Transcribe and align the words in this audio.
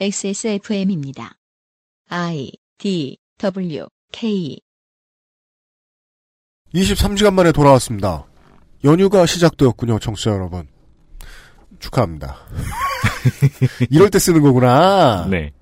XSFM입니다. 0.00 1.38
I 2.08 2.50
D 2.78 3.18
W 3.38 3.86
K 4.10 4.58
23시간 6.74 7.34
만에 7.34 7.52
돌아왔습니다. 7.52 8.24
연휴가 8.84 9.26
시작되었군요, 9.26 9.98
청취자 9.98 10.30
여러분. 10.30 10.66
축하합니다. 11.78 12.36
이럴 13.90 14.10
때 14.10 14.18
쓰는 14.18 14.40
거구나. 14.40 15.26
네. 15.30 15.52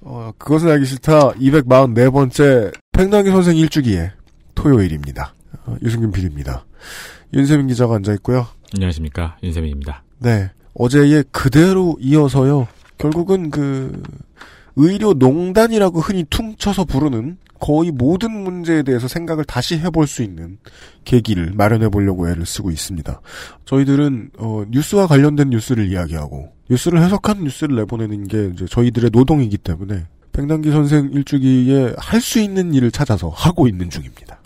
어, 0.00 0.32
그것은 0.36 0.68
알기 0.70 0.84
싫다. 0.84 1.30
244번째 1.34 2.74
팽당기 2.92 3.30
선생 3.30 3.56
일주기의 3.56 4.10
토요일입니다. 4.54 5.34
어, 5.66 5.76
유승균 5.82 6.12
PD입니다. 6.12 6.66
윤세민 7.32 7.68
기자가 7.68 7.94
앉아 7.96 8.12
있고요. 8.14 8.46
안녕하십니까. 8.74 9.38
윤세민입니다. 9.42 10.02
네. 10.18 10.50
어제의 10.74 11.24
그대로 11.30 11.96
이어서요. 12.00 12.68
결국은 12.98 13.50
그, 13.50 14.02
의료 14.80 15.12
농단이라고 15.12 16.00
흔히 16.00 16.24
퉁쳐서 16.30 16.84
부르는 16.84 17.36
거의 17.58 17.90
모든 17.90 18.30
문제에 18.30 18.84
대해서 18.84 19.08
생각을 19.08 19.44
다시 19.44 19.76
해볼 19.76 20.06
수 20.06 20.22
있는 20.22 20.58
계기를 21.04 21.52
마련해 21.54 21.88
보려고 21.88 22.28
애를 22.30 22.46
쓰고 22.46 22.70
있습니다. 22.70 23.20
저희들은 23.64 24.30
어, 24.38 24.62
뉴스와 24.68 25.08
관련된 25.08 25.50
뉴스를 25.50 25.90
이야기하고 25.90 26.52
뉴스를 26.70 27.02
해석한 27.02 27.42
뉴스를 27.42 27.74
내보내는 27.74 28.28
게 28.28 28.52
이제 28.54 28.66
저희들의 28.66 29.10
노동이기 29.12 29.58
때문에 29.58 30.06
백남기 30.30 30.70
선생 30.70 31.10
일주기에 31.12 31.94
할 31.98 32.20
수 32.20 32.38
있는 32.38 32.72
일을 32.72 32.92
찾아서 32.92 33.28
하고 33.30 33.66
있는 33.66 33.90
중입니다. 33.90 34.40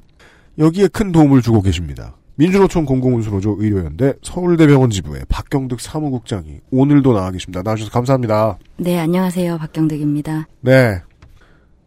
여기에 0.58 0.88
큰 0.88 1.12
도움을 1.12 1.42
주고 1.42 1.60
계십니다. 1.60 2.16
민주노총 2.36 2.86
공공운수노조 2.86 3.56
의료연대 3.60 4.14
서울대병원 4.22 4.90
지부의 4.90 5.22
박경득 5.28 5.80
사무국장이 5.80 6.60
오늘도 6.70 7.12
나와 7.12 7.30
계십니다. 7.30 7.62
나와주셔서 7.62 7.92
감사합니다. 7.92 8.58
네, 8.78 8.98
안녕하세요. 8.98 9.58
박경득입니다. 9.58 10.48
네. 10.60 11.00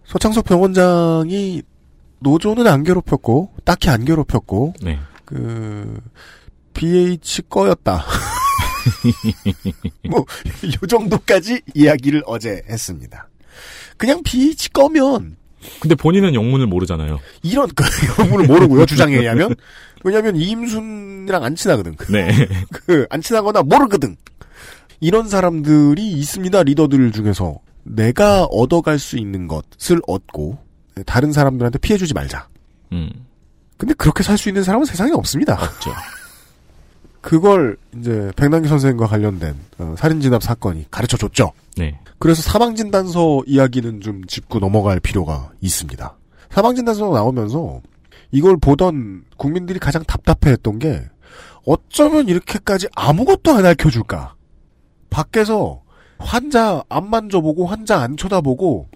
서창석 0.05 0.45
병원장이 0.45 1.63
노조는 2.19 2.67
안 2.67 2.83
괴롭혔고 2.83 3.51
딱히 3.63 3.89
안 3.89 4.05
괴롭혔고 4.05 4.73
네. 4.83 4.99
그 5.25 5.99
BH 6.73 7.43
꺼였다. 7.49 8.03
뭐 10.09 10.19
요 10.21 10.87
정도까지 10.87 11.61
이야기를 11.73 12.21
어제 12.27 12.61
했습니다. 12.69 13.27
그냥 13.97 14.21
BH 14.23 14.69
꺼면 14.71 15.37
근데 15.79 15.95
본인은 15.95 16.35
영문을 16.35 16.67
모르잖아요. 16.67 17.19
이런 17.41 17.67
그 17.75 17.83
영문을 18.19 18.45
모르고요 18.45 18.85
주장에 18.85 19.15
의하면 19.15 19.55
왜냐하면 20.05 20.35
이임순이랑 20.37 21.43
안 21.43 21.55
친하거든. 21.55 21.95
네. 22.09 22.29
그 22.71 23.05
안 23.09 23.21
친하거나 23.21 23.63
모르거든. 23.63 24.15
이런 25.01 25.27
사람들이 25.27 26.11
있습니다 26.13 26.63
리더들 26.63 27.11
중에서 27.11 27.59
내가 27.83 28.45
얻어갈 28.45 28.97
수 28.99 29.17
있는 29.17 29.47
것을 29.47 29.99
얻고 30.07 30.57
다른 31.05 31.31
사람들한테 31.33 31.79
피해주지 31.79 32.13
말자. 32.13 32.47
음. 32.93 33.09
근데 33.77 33.93
그렇게 33.95 34.23
살 34.23 34.37
수 34.37 34.47
있는 34.49 34.63
사람은 34.63 34.85
세상에 34.85 35.11
없습니다. 35.11 35.53
없죠. 35.61 35.91
그걸 37.21 37.75
이제 37.99 38.31
백남기 38.35 38.69
선생과 38.69 39.07
관련된 39.07 39.55
어, 39.79 39.95
살인 39.97 40.21
진압 40.21 40.43
사건이 40.43 40.85
가르쳐 40.91 41.17
줬죠. 41.17 41.51
네. 41.75 41.99
그래서 42.19 42.41
사망 42.43 42.75
진단서 42.75 43.41
이야기는 43.47 44.01
좀 44.01 44.23
짚고 44.25 44.59
넘어갈 44.59 44.99
필요가 44.99 45.51
있습니다. 45.61 46.15
사망 46.51 46.75
진단서 46.75 47.11
나오면서 47.11 47.81
이걸 48.35 48.57
보던 48.57 49.23
국민들이 49.37 49.79
가장 49.79 50.03
답답해했던 50.03 50.79
게 50.79 51.01
어쩌면 51.65 52.27
이렇게까지 52.27 52.87
아무것도 52.93 53.51
안 53.53 53.65
알려줄까. 53.65 54.35
밖에서 55.09 55.83
환자 56.17 56.83
안 56.89 57.09
만져보고 57.09 57.65
환자 57.65 58.01
안 58.01 58.17
쳐다보고 58.17 58.89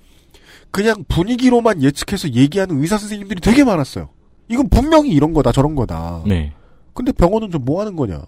그냥 0.71 1.05
분위기로만 1.07 1.81
예측해서 1.81 2.31
얘기하는 2.31 2.81
의사 2.81 2.97
선생님들이 2.97 3.39
되게 3.39 3.63
많았어요. 3.63 4.09
이건 4.49 4.67
분명히 4.67 5.11
이런 5.11 5.31
거다 5.33 5.53
저런 5.53 5.73
거다. 5.73 6.23
네. 6.27 6.51
근데 6.93 7.13
병원은 7.13 7.49
좀 7.49 7.63
뭐 7.63 7.79
하는 7.79 7.95
거냐? 7.95 8.21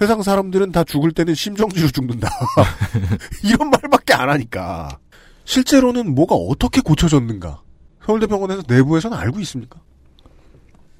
세상 0.00 0.22
사람들은 0.22 0.72
다 0.72 0.82
죽을 0.82 1.12
때는 1.12 1.34
심정지로 1.36 1.88
죽는다. 1.88 2.28
이런 3.44 3.70
말밖에 3.70 4.12
안 4.12 4.28
하니까. 4.28 4.98
실제로는 5.44 6.16
뭐가 6.16 6.34
어떻게 6.34 6.80
고쳐졌는가? 6.80 7.62
서울대병원에서 8.04 8.62
내부에서는 8.68 9.16
알고 9.16 9.38
있습니까? 9.40 9.80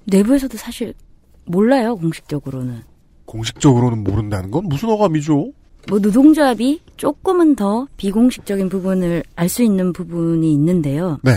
내부에서도 0.07 0.57
사실 0.57 0.95
몰라요, 1.45 1.97
공식적으로는. 1.97 2.83
공식적으로는 3.25 4.05
모른다는 4.05 4.51
건 4.51 4.65
무슨 4.69 4.89
어감이죠? 4.91 5.53
뭐 5.89 5.99
노동조합이 6.01 6.81
조금은 6.97 7.55
더 7.55 7.87
비공식적인 7.97 8.69
부분을 8.69 9.23
알 9.37 9.49
수 9.49 9.63
있는 9.63 9.93
부분이 9.93 10.53
있는데요. 10.53 11.21
네. 11.23 11.33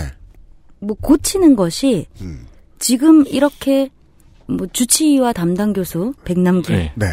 뭐 0.80 0.96
고치는 1.00 1.56
것이 1.56 2.07
음. 2.22 2.46
지금 2.80 3.25
이렇게 3.28 3.90
뭐 4.47 4.66
주치의와 4.68 5.34
담당 5.34 5.74
교수 5.74 6.13
백남기 6.24 6.72
네. 6.74 6.91
네. 6.96 7.06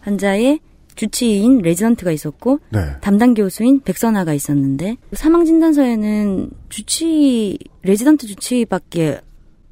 환자의 0.00 0.60
주치의인 0.96 1.58
레지던트가 1.58 2.10
있었고 2.10 2.58
네. 2.70 2.80
담당 3.00 3.32
교수인 3.32 3.80
백선하가 3.80 4.34
있었는데 4.34 4.96
사망 5.12 5.46
진단서에는 5.46 6.50
주치의 6.68 7.58
레지던트 7.82 8.26
주치의밖에 8.26 9.20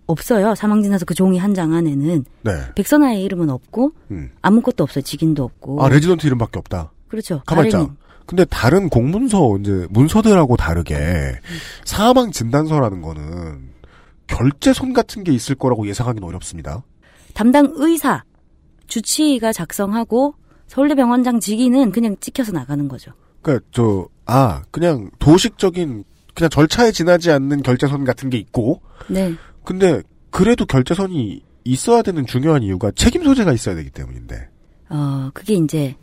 없어요. 0.08 0.54
사망 0.54 0.82
진단서 0.82 1.04
그 1.04 1.14
종이 1.14 1.38
한 1.38 1.54
장 1.54 1.72
안에는 1.72 2.24
네. 2.42 2.52
백선하의 2.74 3.22
이름은 3.24 3.48
없고 3.50 3.92
음. 4.10 4.30
아무것도 4.42 4.84
없어요. 4.84 5.02
직인도 5.02 5.44
없고. 5.44 5.82
아, 5.84 5.88
레지던트 5.88 6.26
이름밖에 6.26 6.58
없다. 6.58 6.92
그렇죠. 7.08 7.42
가만있자. 7.46 7.88
근데 8.26 8.44
다른 8.44 8.90
공문서, 8.90 9.56
이제, 9.58 9.86
문서들하고 9.88 10.56
다르게, 10.58 10.96
사망 11.86 12.30
진단서라는 12.30 13.00
거는, 13.00 13.70
결재선 14.26 14.92
같은 14.92 15.24
게 15.24 15.32
있을 15.32 15.54
거라고 15.54 15.86
예상하기는 15.88 16.28
어렵습니다. 16.28 16.82
담당 17.32 17.72
의사 17.76 18.22
주치의가 18.86 19.52
작성하고 19.54 20.34
서울대병원장 20.66 21.40
직인은 21.40 21.90
그냥 21.92 22.16
찍혀서 22.20 22.52
나가는 22.52 22.86
거죠. 22.88 23.12
그니까, 23.40 23.64
저, 23.72 24.06
아, 24.26 24.62
그냥 24.70 25.10
도식적인, 25.18 26.04
그냥 26.34 26.50
절차에 26.50 26.92
지나지 26.92 27.30
않는 27.30 27.62
결제선 27.62 28.04
같은 28.04 28.28
게 28.28 28.36
있고, 28.36 28.82
네. 29.08 29.32
근데, 29.68 30.00
그래도 30.30 30.64
결제선이 30.64 31.42
있어야 31.64 32.00
되는 32.00 32.24
중요한 32.24 32.62
이유가 32.62 32.90
책임 32.90 33.22
소재가 33.22 33.52
있어야 33.52 33.74
되기 33.74 33.90
때문인데. 33.90 34.48
어, 34.88 35.28
그게 35.34 35.56
이제 35.56 35.94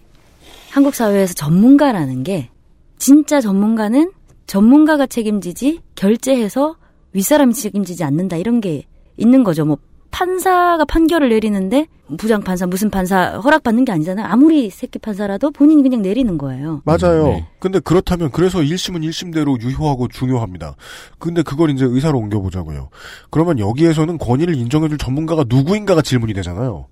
한국 0.69 0.93
사회에서 0.93 1.33
전문가라는 1.33 2.21
게 2.21 2.51
진짜 2.99 3.41
전문가는 3.41 4.11
전문가가 4.45 5.07
책임지지 5.07 5.79
결제해서 5.95 6.75
윗사람이 7.13 7.55
책임지지 7.55 8.03
않는다 8.03 8.37
이런 8.37 8.61
게 8.61 8.85
있는 9.17 9.43
거죠. 9.43 9.65
뭐 9.65 9.79
판사가 10.11 10.85
판결을 10.85 11.29
내리는데 11.29 11.87
부장 12.17 12.41
판사 12.41 12.67
무슨 12.67 12.89
판사 12.89 13.37
허락 13.39 13.63
받는 13.63 13.83
게 13.83 13.91
아니잖아요. 13.91 14.25
아무리 14.27 14.69
새끼 14.69 14.99
판사라도 14.99 15.51
본인이 15.51 15.81
그냥 15.81 16.01
내리는 16.01 16.37
거예요. 16.37 16.81
맞아요. 16.85 17.27
네. 17.27 17.47
근데 17.59 17.79
그렇다면, 17.79 18.31
그래서 18.31 18.59
1심은 18.59 19.01
1심대로 19.01 19.59
유효하고 19.61 20.07
중요합니다. 20.07 20.75
근데 21.17 21.41
그걸 21.41 21.71
이제 21.71 21.85
의사로 21.85 22.19
옮겨 22.19 22.39
보자고요. 22.39 22.89
그러면 23.29 23.59
여기에서는 23.59 24.17
권위를 24.19 24.55
인정해 24.55 24.87
줄 24.87 24.97
전문가가 24.97 25.43
누구인가가 25.47 26.01
질문이 26.01 26.33
되잖아요. 26.33 26.87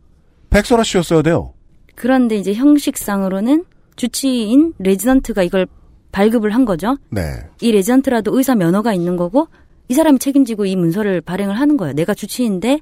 백설아 0.49 0.83
씨였어야 0.83 1.21
돼요. 1.21 1.53
그런데 1.95 2.35
이제 2.37 2.53
형식상으로는 2.53 3.65
주치의인 3.95 4.73
레지던트가 4.79 5.43
이걸 5.43 5.67
발급을 6.11 6.53
한 6.53 6.65
거죠. 6.65 6.97
네. 7.09 7.21
이 7.61 7.71
레지던트라도 7.71 8.35
의사 8.37 8.55
면허가 8.55 8.93
있는 8.93 9.15
거고 9.15 9.47
이 9.89 9.93
사람이 9.93 10.19
책임지고 10.19 10.65
이 10.65 10.75
문서를 10.75 11.21
발행을 11.21 11.59
하는 11.59 11.77
거예요. 11.77 11.93
내가 11.93 12.13
주치의인데 12.13 12.79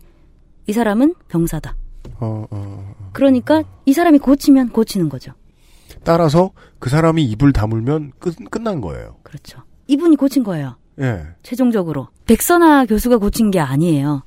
이 0.71 0.73
사람은 0.73 1.15
병사다. 1.27 1.75
어, 2.21 2.25
어, 2.25 2.47
어. 2.49 3.09
그러니까 3.11 3.61
이 3.85 3.91
사람이 3.91 4.19
고치면 4.19 4.69
고치는 4.69 5.09
거죠. 5.09 5.33
따라서 6.05 6.51
그 6.79 6.89
사람이 6.89 7.25
입을 7.25 7.51
다물면 7.51 8.13
끝, 8.19 8.37
끝난 8.49 8.79
거예요. 8.79 9.17
그렇죠. 9.21 9.63
이분이 9.87 10.15
고친 10.15 10.45
거예요. 10.45 10.77
예. 11.01 11.23
최종적으로. 11.43 12.07
백선아 12.25 12.85
교수가 12.85 13.17
고친 13.17 13.51
게 13.51 13.59
아니에요. 13.59 14.23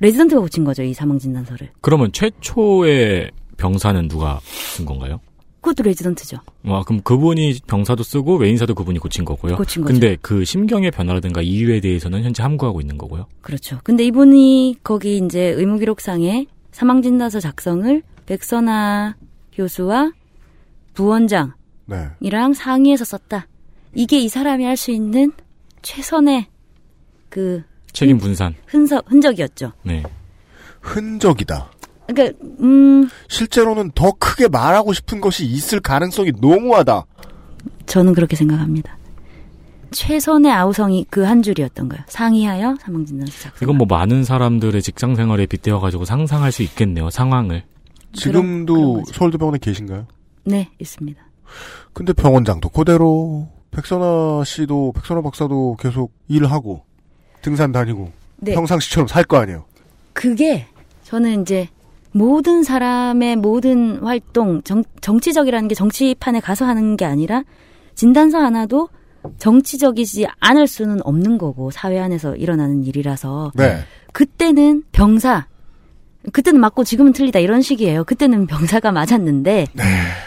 레지던트가 0.00 0.40
고친 0.40 0.64
거죠. 0.64 0.82
이 0.82 0.94
사망 0.94 1.18
진단서를. 1.18 1.72
그러면 1.82 2.10
최초의 2.10 3.32
병사는 3.58 4.08
누가 4.08 4.40
쓴 4.42 4.86
건가요? 4.86 5.20
그것도 5.66 5.82
레지던트죠. 5.82 6.38
와, 6.64 6.84
그럼 6.84 7.02
그분이 7.02 7.58
병사도 7.66 8.04
쓰고 8.04 8.36
외인사도 8.36 8.74
그분이 8.76 9.00
고친 9.00 9.24
거고요. 9.24 9.56
고친 9.56 9.82
거죠. 9.82 9.92
근데 9.92 10.16
그 10.22 10.44
심경의 10.44 10.92
변화라든가 10.92 11.42
이유에 11.42 11.80
대해서는 11.80 12.22
현재 12.22 12.44
함구하고 12.44 12.80
있는 12.80 12.96
거고요. 12.96 13.26
그렇죠. 13.40 13.80
근데 13.82 14.04
이분이 14.04 14.76
거기 14.84 15.16
이제 15.18 15.40
의무기록상에 15.40 16.46
사망진단서 16.70 17.40
작성을 17.40 18.00
백선아 18.26 19.16
교수와 19.54 20.12
부원장이랑 20.94 21.54
네. 21.86 22.52
상의해서 22.54 23.04
썼다. 23.04 23.48
이게 23.92 24.20
이 24.20 24.28
사람이 24.28 24.64
할 24.64 24.76
수 24.76 24.92
있는 24.92 25.32
최선의 25.82 26.46
그 27.28 27.64
책임 27.92 28.18
분산. 28.18 28.54
흔적, 28.66 29.10
흔적이었죠. 29.10 29.72
네. 29.82 30.04
흔적이다. 30.80 31.72
그러니까 32.06 32.38
음 32.60 33.08
실제로는 33.28 33.92
더 33.94 34.12
크게 34.12 34.48
말하고 34.48 34.92
싶은 34.92 35.20
것이 35.20 35.44
있을 35.46 35.80
가능성이 35.80 36.32
너무하다. 36.40 37.04
저는 37.86 38.14
그렇게 38.14 38.36
생각합니다. 38.36 38.96
최선의 39.92 40.52
아우성이 40.52 41.06
그 41.10 41.24
한 41.26 41.42
줄이었던 41.42 41.88
거예요. 41.88 42.04
상의하여 42.08 42.76
사망진단서 42.80 43.32
작성. 43.40 43.64
이건 43.66 43.78
뭐 43.78 43.86
많은 43.88 44.24
사람들의 44.24 44.80
직장 44.82 45.14
생활에 45.14 45.46
빗대어 45.46 45.80
가지고 45.80 46.04
상상할 46.04 46.52
수 46.52 46.62
있겠네요, 46.62 47.10
상황을. 47.10 47.62
지금도 48.12 48.74
그런 48.74 49.04
거죠. 49.04 49.12
서울대병원에 49.14 49.58
계신가요? 49.60 50.06
네, 50.44 50.70
있습니다. 50.80 51.20
근데 51.92 52.12
병원장도 52.12 52.68
그대로 52.70 53.48
백선아 53.70 54.42
씨도 54.44 54.92
백선아 54.92 55.22
박사도 55.22 55.76
계속 55.80 56.12
일을 56.28 56.50
하고 56.50 56.82
등산 57.42 57.72
다니고 57.72 58.10
네. 58.38 58.54
평상시처럼 58.54 59.06
살 59.08 59.24
거 59.24 59.38
아니에요. 59.38 59.64
그게 60.12 60.66
저는 61.04 61.42
이제 61.42 61.68
모든 62.16 62.62
사람의 62.62 63.36
모든 63.36 63.98
활동 64.02 64.62
정, 64.62 64.82
정치적이라는 65.02 65.68
게 65.68 65.74
정치판에 65.74 66.40
가서 66.40 66.64
하는 66.64 66.96
게 66.96 67.04
아니라 67.04 67.42
진단서 67.94 68.38
하나도 68.38 68.88
정치적이지 69.38 70.26
않을 70.40 70.66
수는 70.66 71.00
없는 71.02 71.36
거고 71.36 71.70
사회 71.70 71.98
안에서 71.98 72.36
일어나는 72.36 72.84
일이라서 72.84 73.52
네. 73.54 73.80
그때는 74.12 74.84
병사 74.92 75.46
그때는 76.32 76.58
맞고 76.60 76.84
지금은 76.84 77.12
틀리다 77.12 77.38
이런 77.38 77.60
식이에요. 77.60 78.04
그때는 78.04 78.46
병사가 78.46 78.92
맞았는데 78.92 79.66
네. 79.72 79.82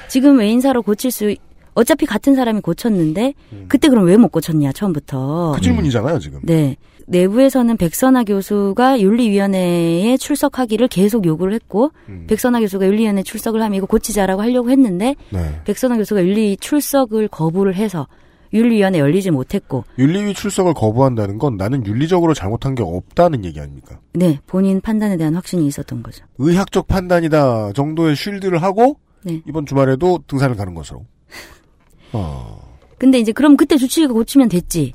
지금 0.10 0.38
외인사로 0.40 0.84
고칠 0.84 1.12
수 1.12 1.34
어차피 1.74 2.06
같은 2.06 2.36
사람이 2.36 2.62
고쳤는데 2.62 3.34
음. 3.54 3.66
그때 3.68 3.90
그럼 3.90 4.06
왜 4.06 4.16
못 4.18 4.32
고쳤냐 4.32 4.72
처음부터. 4.74 5.54
그 5.56 5.62
질문이잖아요 5.62 6.20
지금. 6.20 6.40
네. 6.44 6.76
내부에서는 7.10 7.76
백선아 7.78 8.24
교수가 8.24 9.02
윤리위원회에 9.02 10.18
출석하기를 10.18 10.88
계속 10.88 11.26
요구를 11.26 11.54
했고 11.54 11.92
음. 12.08 12.26
백선아 12.28 12.60
교수가 12.60 12.86
윤리위원회 12.86 13.24
출석을 13.24 13.62
하면 13.62 13.76
이거 13.76 13.86
고치자라고 13.86 14.42
하려고 14.42 14.70
했는데 14.70 15.16
네. 15.32 15.62
백선아 15.66 15.98
교수가 15.98 16.24
윤리 16.24 16.56
출석을 16.58 17.28
거부를 17.28 17.76
해서 17.76 18.08
윤리위원회 18.54 19.00
열리지 19.00 19.32
못했고 19.32 19.86
윤리위 19.98 20.34
출석을 20.34 20.74
거부한다는 20.74 21.38
건 21.38 21.58
나는 21.58 21.86
윤리적으로 21.86 22.34
잘못한 22.34 22.74
게 22.76 22.84
없다는 22.84 23.46
얘기 23.46 23.60
아닙니까? 23.60 24.00
네 24.14 24.40
본인 24.48 24.82
판단에 24.82 25.18
대한 25.18 25.36
확신이 25.36 25.68
있었던 25.68 26.02
거죠. 26.02 26.26
의학적 26.38 26.88
판단이다 26.88 27.74
정도의 27.74 28.16
쉴드를 28.16 28.62
하고 28.62 28.98
네. 29.24 29.42
이번 29.48 29.66
주말에도 29.66 30.20
등산을 30.28 30.56
가는 30.56 30.74
것으로. 30.74 31.06
어. 32.14 32.60
근데 32.98 33.20
이제 33.20 33.32
그럼 33.32 33.56
그때 33.56 33.78
주치의가 33.78 34.14
고치면 34.14 34.50
됐지. 34.50 34.94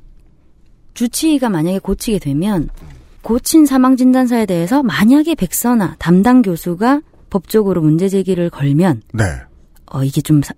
주치의가 0.94 1.48
만약에 1.48 1.78
고치게 1.80 2.18
되면 2.20 2.68
고친 3.22 3.66
사망 3.66 3.96
진단서에 3.96 4.46
대해서 4.46 4.82
만약에 4.82 5.34
백선아 5.34 5.96
담당 5.98 6.42
교수가 6.42 7.00
법적으로 7.30 7.80
문제 7.82 8.08
제기를 8.08 8.50
걸면 8.50 9.02
네. 9.12 9.24
어 9.86 10.02
이게 10.04 10.20
좀 10.20 10.42
사- 10.42 10.54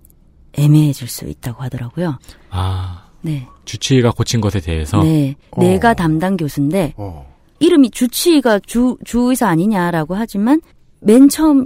애매해질 0.53 1.07
수 1.07 1.25
있다고 1.25 1.61
하더라고요. 1.63 2.17
아, 2.49 3.05
네. 3.21 3.47
주치의가 3.65 4.11
고친 4.11 4.41
것에 4.41 4.59
대해서. 4.59 5.01
네. 5.03 5.35
어. 5.51 5.61
내가 5.61 5.93
담당 5.93 6.35
교수인데 6.37 6.93
어. 6.97 7.27
이름이 7.59 7.91
주치의가 7.91 8.59
주 8.59 8.97
주의사 9.05 9.47
아니냐라고 9.47 10.15
하지만 10.15 10.61
맨 10.99 11.29
처음 11.29 11.65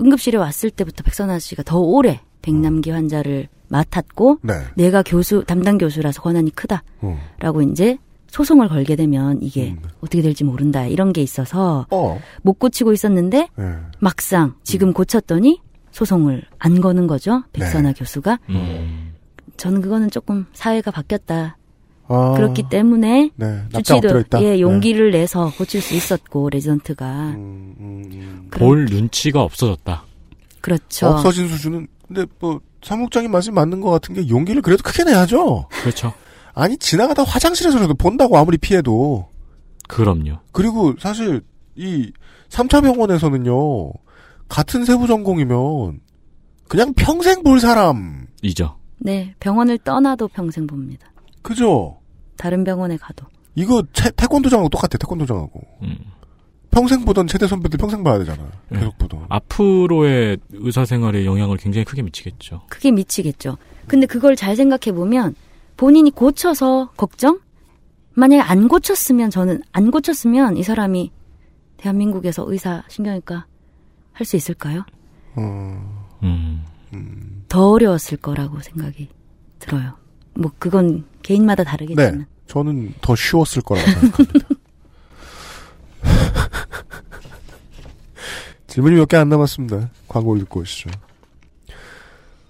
응급실에 0.00 0.36
왔을 0.38 0.70
때부터 0.70 1.02
백선아 1.04 1.38
씨가 1.38 1.62
더 1.62 1.78
오래 1.78 2.20
백남기 2.46 2.90
환자를 2.90 3.48
맡았고 3.68 4.38
네. 4.42 4.54
내가 4.76 5.02
교수 5.02 5.42
담당 5.44 5.78
교수라서 5.78 6.22
권한이 6.22 6.52
크다. 6.52 6.84
어. 7.00 7.18
라고 7.40 7.60
이제 7.60 7.98
소송을 8.28 8.68
걸게 8.68 8.94
되면 8.94 9.42
이게 9.42 9.70
음. 9.70 9.82
어떻게 10.00 10.22
될지 10.22 10.44
모른다 10.44 10.86
이런 10.86 11.12
게 11.12 11.22
있어서 11.22 11.86
어. 11.90 12.20
못 12.42 12.58
고치고 12.60 12.92
있었는데 12.92 13.48
네. 13.56 13.64
막상 13.98 14.54
지금 14.62 14.92
고쳤더니 14.92 15.60
소송을 15.90 16.44
안 16.58 16.80
거는 16.80 17.06
거죠 17.06 17.42
백선아 17.52 17.94
교수가 17.94 18.38
음. 18.50 19.14
저는 19.56 19.80
그거는 19.80 20.10
조금 20.10 20.46
사회가 20.52 20.90
바뀌었다 20.90 21.56
아. 22.08 22.34
그렇기 22.36 22.64
때문에 22.68 23.30
네. 23.34 23.62
주치도. 23.74 24.24
예 24.42 24.60
용기를 24.60 25.10
내서 25.10 25.50
고칠 25.56 25.80
수 25.80 25.94
있었고 25.94 26.50
레지던트가 26.50 27.30
네. 27.30 27.36
음, 27.36 27.74
음, 27.80 28.02
음. 28.12 28.48
볼 28.50 28.84
눈치가 28.84 29.42
없어졌다. 29.42 30.04
그렇죠 30.60 31.06
없어진 31.06 31.48
수준은 31.48 31.86
근데 32.08 32.24
뭐 32.38 32.60
사무국장님 32.82 33.30
말씀 33.30 33.54
맞는 33.54 33.80
것 33.80 33.90
같은 33.90 34.14
게 34.14 34.28
용기를 34.28 34.62
그래도 34.62 34.82
크게 34.82 35.04
내야죠. 35.04 35.68
그렇죠. 35.82 36.12
아니 36.54 36.76
지나가다 36.78 37.22
화장실에서라도 37.24 37.94
본다고 37.94 38.38
아무리 38.38 38.56
피해도 38.58 39.28
그럼요. 39.88 40.38
그리고 40.52 40.94
사실 40.98 41.42
이 41.74 42.12
3차 42.48 42.82
병원에서는요 42.82 43.92
같은 44.48 44.84
세부 44.84 45.06
전공이면 45.06 46.00
그냥 46.68 46.94
평생 46.94 47.42
볼 47.42 47.60
사람 47.60 48.26
이죠. 48.42 48.78
네 48.98 49.34
병원을 49.40 49.78
떠나도 49.78 50.28
평생 50.28 50.66
봅니다 50.66 51.12
그죠? 51.42 51.98
다른 52.36 52.64
병원에 52.64 52.96
가도 52.96 53.26
이거 53.54 53.82
태, 53.92 54.10
태권도장하고 54.10 54.68
똑같아 54.68 54.96
태권도장하고 54.98 55.60
음. 55.82 55.98
평생 56.76 57.06
보던 57.06 57.26
체대 57.26 57.46
선배들 57.46 57.78
평생 57.78 58.04
봐야 58.04 58.18
되잖아 58.18 58.42
네. 58.68 58.80
계속 58.80 58.98
보던 58.98 59.24
앞으로의 59.30 60.36
의사 60.52 60.84
생활에 60.84 61.24
영향을 61.24 61.56
굉장히 61.56 61.86
크게 61.86 62.02
미치겠죠. 62.02 62.62
크게 62.68 62.90
미치겠죠. 62.90 63.56
근데 63.86 64.06
그걸 64.06 64.36
잘 64.36 64.56
생각해 64.56 64.94
보면 64.94 65.34
본인이 65.78 66.10
고쳐서 66.10 66.90
걱정? 66.98 67.40
만약에 68.12 68.42
안 68.42 68.68
고쳤으면 68.68 69.30
저는 69.30 69.62
안 69.72 69.90
고쳤으면 69.90 70.58
이 70.58 70.62
사람이 70.62 71.12
대한민국에서 71.78 72.44
의사 72.46 72.82
신경외과 72.88 73.46
할 74.12 74.26
수 74.26 74.36
있을까요? 74.36 74.84
어, 75.34 76.06
음. 76.22 76.62
더 77.48 77.70
어려웠을 77.70 78.18
거라고 78.18 78.60
생각이 78.60 79.08
들어요. 79.58 79.94
뭐 80.34 80.50
그건 80.58 81.04
개인마다 81.22 81.64
다르겠지만. 81.64 82.18
네 82.18 82.24
저는 82.46 82.94
더 83.00 83.16
쉬웠을 83.16 83.62
거라고 83.62 83.90
생각합니다 83.90 84.48
질문이 88.76 88.96
몇 88.96 89.08
개 89.08 89.16
안 89.16 89.30
남았습니다 89.30 89.88
광고를 90.06 90.42
듣고 90.42 90.60
오시죠 90.60 90.90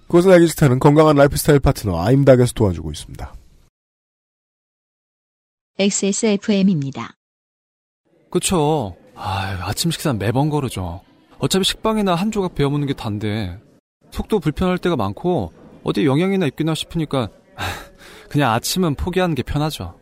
그것은 0.07 0.31
알기 0.31 0.47
싫다는 0.47 0.79
건강한 0.79 1.15
라이프 1.15 1.37
스타일 1.37 1.61
파트너 1.61 1.97
아임닥에서 2.03 2.53
도와주고 2.53 2.91
있습니다 2.91 3.33
XSFM입니다. 5.79 7.13
그쵸. 8.31 8.95
아 9.15 9.59
아침 9.61 9.91
식사는 9.91 10.17
매번 10.17 10.49
거르죠. 10.49 11.01
어차피 11.37 11.63
식빵이나 11.65 12.15
한 12.15 12.31
조각 12.31 12.55
베어 12.55 12.71
먹는 12.71 12.87
게 12.87 12.93
단데. 12.93 13.59
속도 14.09 14.39
불편할 14.39 14.79
때가 14.79 14.95
많고, 14.95 15.53
어디 15.83 16.03
영양이나 16.07 16.47
있겠나 16.47 16.73
싶으니까, 16.73 17.29
그냥 18.27 18.53
아침은 18.53 18.95
포기하는 18.95 19.35
게 19.35 19.43
편하죠. 19.43 19.99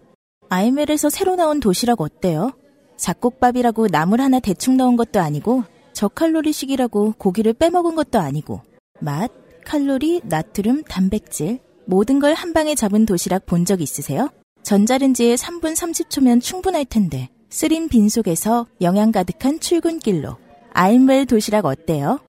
아임웰에서 0.50 1.10
새로 1.10 1.36
나온 1.36 1.60
도시락 1.60 2.00
어때요? 2.00 2.54
잡곡밥이라고 2.96 3.88
나물 3.88 4.22
하나 4.22 4.40
대충 4.40 4.78
넣은 4.78 4.96
것도 4.96 5.20
아니고 5.20 5.66
저칼로리식이라고 5.96 7.14
고기를 7.18 7.54
빼먹은 7.54 7.96
것도 7.96 8.20
아니고 8.20 8.62
맛, 9.00 9.32
칼로리, 9.66 10.22
나트륨, 10.26 10.84
단백질 10.84 11.60
모든 11.88 12.20
걸 12.20 12.34
한 12.36 12.54
방에 12.54 12.76
잡은 12.76 13.06
도시락 13.06 13.46
본 13.46 13.66
적 13.66 13.82
있으세요? 13.82 14.30
전자레인지에 14.64 15.36
3분 15.36 15.74
30초면 15.76 16.42
충분할 16.42 16.86
텐데 16.86 17.30
쓰린 17.50 17.88
빈속에서 17.88 18.68
영양 18.82 19.12
가득한 19.12 19.60
출근길로 19.60 20.38
아임웰 20.74 21.26
도시락 21.26 21.66
어때요? 21.66 22.20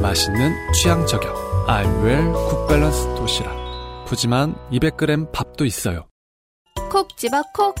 맛있는 0.00 0.52
취향 0.74 1.06
저격. 1.06 1.34
아임웰 1.68 2.32
굿밸런스 2.32 3.14
도시락. 3.16 3.54
푸짐한 4.06 4.54
200g 4.72 5.30
밥도 5.32 5.64
있어요. 5.64 6.06
콕 6.90 7.16
집어 7.16 7.42
콕. 7.54 7.74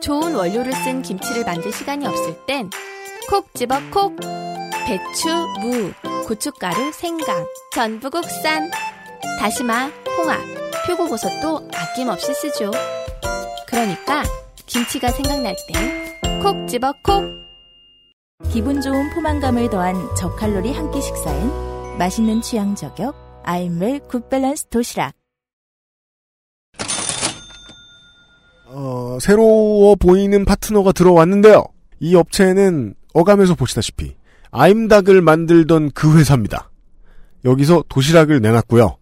좋은 0.00 0.34
원료를 0.34 0.72
쓴 0.72 1.02
김치를 1.02 1.44
만들 1.44 1.72
시간이 1.72 2.06
없을 2.06 2.34
땐 2.46 2.70
콕 3.28 3.52
집어 3.54 3.76
콕. 3.90 4.16
배추, 4.86 5.28
무, 5.60 5.92
고춧가루, 6.26 6.92
생강, 6.92 7.44
전부 7.74 8.10
국산. 8.10 8.70
다시마, 9.38 9.90
홍합, 10.16 10.40
표고버섯도 10.86 11.68
아낌없이 11.74 12.32
쓰죠. 12.34 12.70
그러니까 13.66 14.22
김치가 14.66 15.10
생각날 15.10 15.54
땐 15.72 16.08
콕 16.42 16.68
집어 16.68 16.92
콕. 17.02 17.24
기분 18.52 18.80
좋은 18.80 19.10
포만감을 19.14 19.68
더한 19.70 19.94
저칼로리 20.16 20.72
한 20.72 20.90
끼 20.92 21.02
식사엔 21.02 21.98
맛있는 21.98 22.40
취향 22.40 22.74
저격 22.76 23.14
아임웰 23.42 23.98
굿밸런스 24.08 24.66
도시락 24.68 25.12
어, 28.66 29.18
새로워 29.20 29.96
보이는 29.96 30.44
파트너가 30.44 30.92
들어왔는데요. 30.92 31.64
이 32.00 32.14
업체는 32.14 32.94
어감에서 33.18 33.54
보시다시피 33.54 34.14
아임닭을 34.50 35.22
만들던 35.22 35.92
그 35.92 36.18
회사입니다. 36.18 36.70
여기서 37.44 37.84
도시락을 37.88 38.40
내놨고요. 38.40 38.96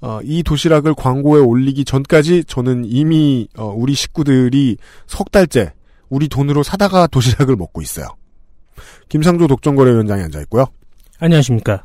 어, 0.00 0.20
이 0.22 0.42
도시락을 0.42 0.94
광고에 0.94 1.40
올리기 1.40 1.84
전까지 1.84 2.44
저는 2.44 2.84
이미 2.86 3.48
어, 3.56 3.66
우리 3.66 3.94
식구들이 3.94 4.76
석 5.06 5.32
달째 5.32 5.72
우리 6.08 6.28
돈으로 6.28 6.62
사다가 6.62 7.06
도시락을 7.06 7.56
먹고 7.56 7.82
있어요. 7.82 8.06
김상조 9.08 9.48
독점거래위원장이 9.48 10.22
앉아 10.22 10.40
있고요. 10.42 10.66
안녕하십니까. 11.18 11.82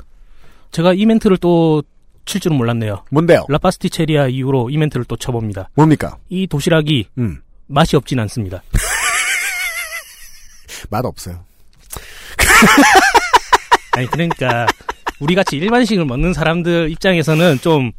제가 0.71 0.93
이 0.93 1.05
멘트를 1.05 1.37
또 1.37 1.81
칠 2.25 2.39
줄은 2.39 2.57
몰랐네요. 2.57 3.03
뭔데요? 3.11 3.45
라파스티체리아 3.49 4.27
이후로 4.27 4.69
이 4.69 4.77
멘트를 4.77 5.05
또 5.05 5.15
쳐봅니다. 5.15 5.69
뭡니까? 5.75 6.17
이 6.29 6.47
도시락이 6.47 7.07
음, 7.17 7.41
맛이 7.67 7.95
없진 7.95 8.19
않습니다. 8.19 8.63
맛 10.89 11.05
없어요. 11.05 11.43
아니 13.93 14.07
그러니까 14.07 14.65
우리 15.19 15.35
같이 15.35 15.57
일반식을 15.57 16.05
먹는 16.05 16.33
사람들 16.33 16.89
입장에서는 16.91 17.59
좀 17.61 17.91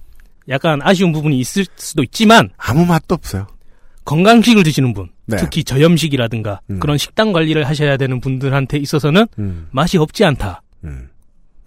약간 0.48 0.80
아쉬운 0.82 1.12
부분이 1.12 1.38
있을 1.38 1.64
수도 1.76 2.02
있지만 2.02 2.50
아무 2.56 2.84
맛도 2.84 3.14
없어요. 3.14 3.46
건강식을 4.04 4.62
드시는 4.64 4.92
분, 4.92 5.08
네. 5.26 5.36
특히 5.38 5.64
저염식이라든가 5.64 6.60
음. 6.70 6.78
그런 6.78 6.98
식단 6.98 7.32
관리를 7.32 7.66
하셔야 7.66 7.96
되는 7.96 8.20
분들한테 8.20 8.76
있어서는 8.78 9.26
음, 9.38 9.68
맛이 9.70 9.96
없지 9.96 10.24
않다. 10.24 10.60
음. 10.84 11.08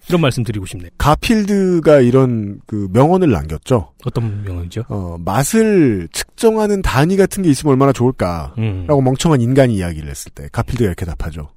이런 0.08 0.22
말씀 0.22 0.44
드리고 0.44 0.66
싶네요. 0.66 0.90
가필드가 0.98 2.00
이런 2.00 2.62
그 2.66 2.88
명언을 2.94 3.30
남겼죠. 3.30 3.92
어떤 4.06 4.44
명언이죠? 4.44 4.86
어, 4.88 5.18
맛을 5.20 6.08
측정하는 6.14 6.82
단위 6.82 7.18
같은 7.18 7.44
게 7.44 7.50
있으면 7.50 7.74
얼마나 7.74 7.92
좋을까. 7.92 8.54
음, 8.58 8.86
라고 8.88 9.02
멍청한 9.02 9.42
인간이 9.42 9.76
이야기를 9.76 10.10
했을 10.10 10.32
때 10.32 10.48
가필드가 10.52 10.86
이렇게 10.86 11.06
답하죠. 11.06 11.50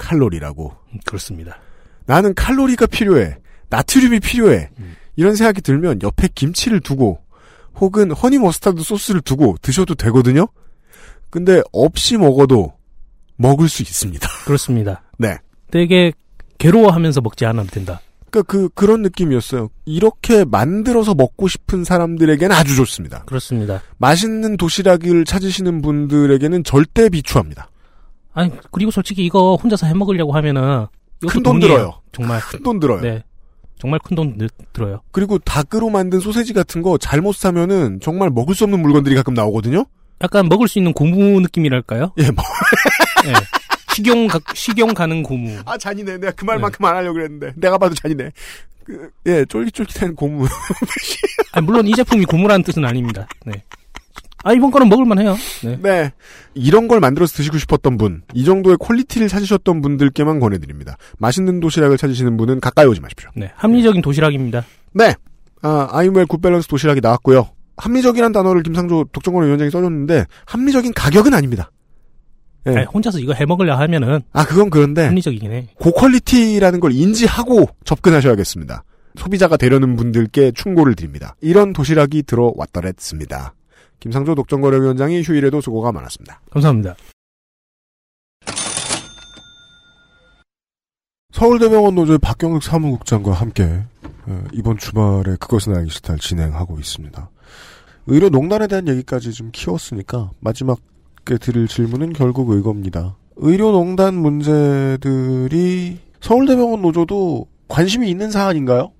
칼로리라고. 0.00 0.74
그렇습니다. 1.04 1.58
나는 2.06 2.34
칼로리가 2.34 2.86
필요해. 2.86 3.36
나트륨이 3.68 4.20
필요해. 4.20 4.70
음. 4.78 4.96
이런 5.16 5.36
생각이 5.36 5.60
들면 5.60 6.00
옆에 6.02 6.28
김치를 6.34 6.80
두고 6.80 7.20
혹은 7.76 8.10
허니 8.10 8.38
머스타드 8.38 8.82
소스를 8.82 9.20
두고 9.20 9.56
드셔도 9.62 9.94
되거든요. 9.94 10.48
근데 11.28 11.62
없이 11.72 12.16
먹어도 12.16 12.72
먹을 13.36 13.68
수 13.68 13.82
있습니다. 13.82 14.26
그렇습니다. 14.44 15.02
네. 15.18 15.38
되게 15.70 16.12
괴로워하면서 16.58 17.20
먹지 17.20 17.46
않아도 17.46 17.68
된다. 17.68 18.00
그러니까 18.30 18.52
그 18.52 18.68
그런 18.74 19.02
느낌이었어요. 19.02 19.68
이렇게 19.84 20.44
만들어서 20.44 21.14
먹고 21.14 21.48
싶은 21.48 21.84
사람들에게는 21.84 22.54
아주 22.54 22.76
좋습니다. 22.76 23.24
그렇습니다. 23.24 23.82
맛있는 23.98 24.56
도시락을 24.56 25.24
찾으시는 25.24 25.82
분들에게는 25.82 26.64
절대 26.64 27.08
비추합니다. 27.08 27.69
아니 28.32 28.50
그리고 28.70 28.90
솔직히 28.90 29.24
이거 29.24 29.56
혼자서 29.56 29.86
해 29.86 29.94
먹으려고 29.94 30.32
하면은 30.32 30.86
큰 31.28 31.42
돈. 31.42 31.60
들어요. 31.60 32.00
정말 32.12 32.40
큰 32.40 32.62
돈 32.62 32.80
들어요. 32.80 33.00
네. 33.00 33.22
정말 33.78 33.98
큰 34.04 34.14
돈 34.14 34.48
들어요. 34.72 35.00
그리고 35.10 35.38
닭으로 35.38 35.88
만든 35.90 36.20
소세지 36.20 36.52
같은 36.52 36.82
거 36.82 36.98
잘못 36.98 37.34
사면은 37.34 37.98
정말 38.00 38.30
먹을 38.30 38.54
수 38.54 38.64
없는 38.64 38.80
물건들이 38.80 39.14
가끔 39.14 39.34
나오거든요. 39.34 39.84
약간 40.22 40.48
먹을 40.48 40.68
수 40.68 40.78
있는 40.78 40.92
고무 40.92 41.40
느낌이랄까요? 41.40 42.12
예, 42.18 42.30
뭐. 42.30 42.44
예. 43.26 43.32
식용 43.94 44.26
가, 44.28 44.38
식용 44.54 44.92
가는 44.94 45.22
고무. 45.22 45.58
아 45.64 45.76
잔이네. 45.76 46.18
내가 46.18 46.32
그 46.32 46.44
말만큼 46.44 46.84
안 46.84 46.94
하려고 46.96 47.14
그랬는데 47.14 47.52
내가 47.56 47.76
봐도 47.78 47.94
잔이네. 47.94 48.30
그, 48.84 49.10
예, 49.26 49.44
쫄깃쫄깃한 49.46 50.14
고무. 50.14 50.46
아니, 51.52 51.66
물론 51.66 51.86
이 51.86 51.92
제품이 51.94 52.24
고무라는 52.26 52.62
뜻은 52.62 52.84
아닙니다. 52.84 53.26
네. 53.46 53.62
아 54.42 54.52
이번 54.52 54.70
거는 54.70 54.88
먹을만 54.88 55.18
해요. 55.20 55.36
네. 55.62 55.78
네. 55.82 56.12
이런 56.54 56.88
걸 56.88 57.00
만들어서 57.00 57.34
드시고 57.36 57.58
싶었던 57.58 57.96
분, 57.96 58.22
이 58.34 58.44
정도의 58.44 58.76
quality를 58.78 59.28
찾으셨던 59.28 59.82
분들께만 59.82 60.40
권해드립니다. 60.40 60.96
맛있는 61.18 61.60
도시락을 61.60 61.98
찾으시는 61.98 62.36
분은 62.36 62.60
가까이 62.60 62.86
오지 62.86 63.00
마십시오. 63.00 63.30
네. 63.36 63.50
합리적인 63.54 64.02
도시락입니다. 64.02 64.64
네. 64.92 65.14
아, 65.62 65.88
아임웰 65.90 66.26
굿밸런스 66.26 66.68
도시락이 66.68 67.00
나왔고요. 67.00 67.50
합리적이란 67.76 68.32
단어를 68.32 68.62
김상조 68.62 69.04
독점권 69.12 69.44
위원장이 69.44 69.70
써줬는데 69.70 70.26
합리적인 70.46 70.92
가격은 70.94 71.34
아닙니다. 71.34 71.70
예. 72.66 72.76
아니, 72.76 72.84
혼자서 72.86 73.18
이거 73.18 73.32
해 73.32 73.46
먹으려 73.46 73.76
하면은 73.76 74.20
아, 74.32 74.44
그건 74.44 74.68
그런데 74.70 75.06
합리적이긴 75.06 75.52
해. 75.52 75.66
고quality라는 75.76 76.80
걸 76.80 76.92
인지하고 76.92 77.68
접근하셔야겠습니다. 77.84 78.84
소비자가 79.16 79.56
되려는 79.56 79.96
분들께 79.96 80.52
충고를 80.52 80.94
드립니다. 80.94 81.34
이런 81.40 81.72
도시락이 81.72 82.22
들어왔더랬습니다. 82.24 83.54
김상조 84.00 84.34
독점거래위원장이 84.34 85.22
휴일에도 85.22 85.60
수고가 85.60 85.92
많았습니다. 85.92 86.40
감사합니다. 86.50 86.96
서울대병원 91.32 91.94
노조의 91.94 92.18
박경ực 92.18 92.62
사무국장과 92.62 93.32
함께 93.32 93.84
어, 94.26 94.44
이번 94.52 94.76
주말에 94.78 95.36
그것은 95.38 95.74
알기 95.74 95.90
싫다를 95.90 96.18
진행하고 96.18 96.78
있습니다. 96.78 97.30
의료 98.06 98.28
농단에 98.28 98.66
대한 98.66 98.88
얘기까지 98.88 99.32
좀 99.32 99.50
키웠으니까 99.52 100.30
마지막에 100.40 101.38
드릴 101.40 101.68
질문은 101.68 102.12
결국 102.12 102.54
이겁니다. 102.56 103.16
의료 103.36 103.72
농단 103.72 104.14
문제들이 104.16 105.98
서울대병원 106.20 106.82
노조도 106.82 107.46
관심이 107.68 108.10
있는 108.10 108.30
사안인가요? 108.30 108.92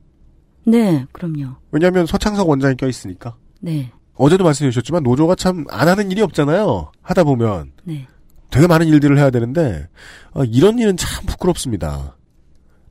네, 0.67 1.05
그럼요. 1.13 1.57
왜냐하면 1.73 2.07
서창석 2.07 2.49
원장이 2.49 2.77
껴있으니까. 2.77 3.37
네, 3.61 3.93
어제도 4.21 4.45
말씀해 4.45 4.71
주셨지만 4.71 5.03
노조가 5.03 5.35
참 5.35 5.65
안 5.71 5.89
하는 5.89 6.11
일이 6.11 6.21
없잖아요. 6.23 6.91
하다 7.03 7.25
보면 7.25 7.73
네. 7.85 8.07
되게 8.51 8.67
많은 8.67 8.87
일들을 8.87 9.17
해야 9.19 9.31
되는데 9.31 9.89
어, 10.33 10.45
이런 10.45 10.79
일은 10.79 10.97
참 10.97 11.27
부끄럽습니다. 11.27 12.17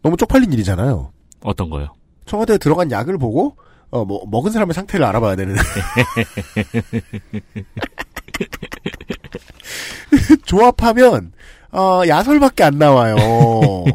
너무 0.02 0.18
쪽팔린 0.18 0.52
일이잖아요. 0.54 1.12
어떤 1.44 1.70
거요? 1.70 1.94
청와대에 2.26 2.58
들어간 2.58 2.92
약을 2.92 3.18
보고 3.18 3.58
어, 3.92 4.06
뭐, 4.06 4.24
먹은 4.30 4.52
사람의 4.52 4.74
상태를 4.74 5.06
알아봐야 5.06 5.36
되는. 5.36 5.56
조합하면 10.46 11.32
어, 11.72 12.02
야설밖에 12.08 12.64
안 12.64 12.80
나와요. 12.80 13.16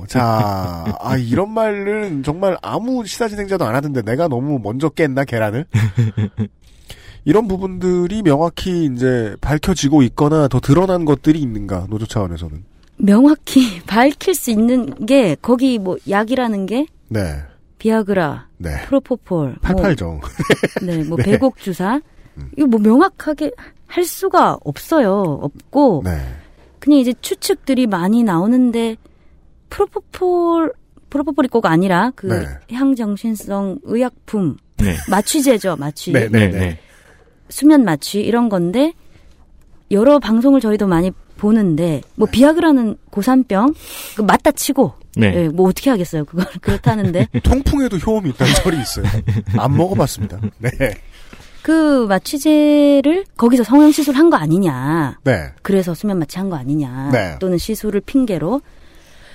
자, 0.08 0.84
아 1.00 1.16
이런 1.16 1.50
말은 1.50 2.22
정말 2.22 2.56
아무 2.62 3.04
시사진행자도 3.04 3.64
안 3.64 3.74
하던데 3.74 4.02
내가 4.02 4.28
너무 4.28 4.60
먼저 4.62 4.88
깼나 4.88 5.24
계란을? 5.24 5.66
이런 7.24 7.48
부분들이 7.48 8.22
명확히 8.22 8.84
이제 8.84 9.34
밝혀지고 9.40 10.02
있거나 10.02 10.48
더 10.48 10.60
드러난 10.60 11.04
것들이 11.04 11.40
있는가 11.40 11.86
노조 11.88 12.06
차원에서는. 12.06 12.64
명확히 12.98 13.80
밝힐 13.86 14.34
수 14.34 14.50
있는 14.50 15.06
게 15.06 15.36
거기 15.40 15.78
뭐 15.78 15.96
약이라는 16.08 16.66
게 16.66 16.86
네, 17.08 17.42
비아그라, 17.78 18.48
네. 18.58 18.82
프로포폴, 18.86 19.56
팔팔정. 19.62 20.20
뭐, 20.84 20.94
네, 20.94 21.04
뭐 21.04 21.16
네. 21.16 21.24
배곡 21.24 21.58
주사 21.58 22.00
음. 22.36 22.50
이거 22.56 22.66
뭐 22.66 22.80
명확하게 22.80 23.52
할 23.86 24.04
수가 24.04 24.58
없어요. 24.64 25.38
없고 25.42 26.02
네. 26.04 26.18
그냥 26.78 26.98
이제 26.98 27.14
추측들이 27.20 27.86
많이 27.86 28.22
나오는데 28.22 28.96
프로포폴 29.70 30.72
프로포폴이 31.10 31.48
꼭 31.48 31.66
아니라 31.66 32.12
그 32.14 32.26
네. 32.26 32.46
향정신성 32.72 33.78
의약품 33.84 34.56
네. 34.78 34.96
마취제죠, 35.08 35.76
마취. 35.76 36.12
네, 36.12 36.28
네, 36.28 36.48
네. 36.48 36.78
수면 37.48 37.84
마취 37.84 38.20
이런 38.20 38.48
건데 38.48 38.92
여러 39.90 40.18
방송을 40.18 40.60
저희도 40.60 40.86
많이 40.86 41.10
보는데 41.36 42.00
뭐 42.14 42.26
비아그라는 42.30 42.96
고산병 43.10 43.74
그 44.16 44.22
맞다 44.22 44.50
치고 44.52 44.94
네. 45.16 45.32
예, 45.34 45.48
뭐 45.48 45.68
어떻게 45.68 45.90
하겠어요 45.90 46.24
그걸 46.24 46.46
그렇다는데 46.60 47.28
통풍에도 47.42 47.96
효험이 47.98 48.30
있다는 48.30 48.54
설이 48.54 48.78
있어요. 48.80 49.04
안 49.58 49.76
먹어봤습니다. 49.76 50.40
네. 50.58 50.70
그 51.62 52.04
마취제를 52.06 53.24
거기서 53.36 53.64
성형 53.64 53.90
시술 53.92 54.16
한 54.16 54.28
거 54.30 54.36
아니냐 54.36 55.18
네. 55.24 55.50
그래서 55.62 55.94
수면 55.94 56.18
마취 56.18 56.38
한 56.38 56.50
거 56.50 56.56
아니냐 56.56 57.10
네. 57.10 57.36
또는 57.40 57.56
시술을 57.58 58.00
핑계로 58.02 58.60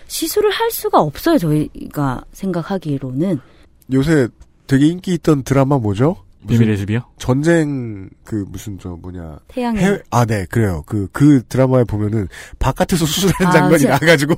시술을 0.08 0.52
할 0.52 0.70
수가 0.72 1.00
없어요 1.00 1.38
저희가 1.38 2.24
생각하기로는 2.34 3.40
요새 3.94 4.28
되게 4.68 4.86
인기 4.88 5.14
있던 5.16 5.44
드라마 5.44 5.78
뭐죠? 5.80 6.18
비밀의 6.48 6.78
숲이요? 6.78 7.02
전쟁 7.18 8.10
그 8.24 8.46
무슨 8.50 8.80
저 8.80 8.90
뭐냐 8.90 9.40
태양의 9.50 9.84
해외 9.84 10.00
아네 10.10 10.46
그래요 10.50 10.84
그그 10.86 11.44
드라마에 11.50 11.84
보면은 11.84 12.28
바깥에서 12.60 13.06
수술하는 13.06 13.48
아, 13.48 13.52
장면이 13.52 13.80
진짜. 13.80 13.94
나가지고 13.94 14.36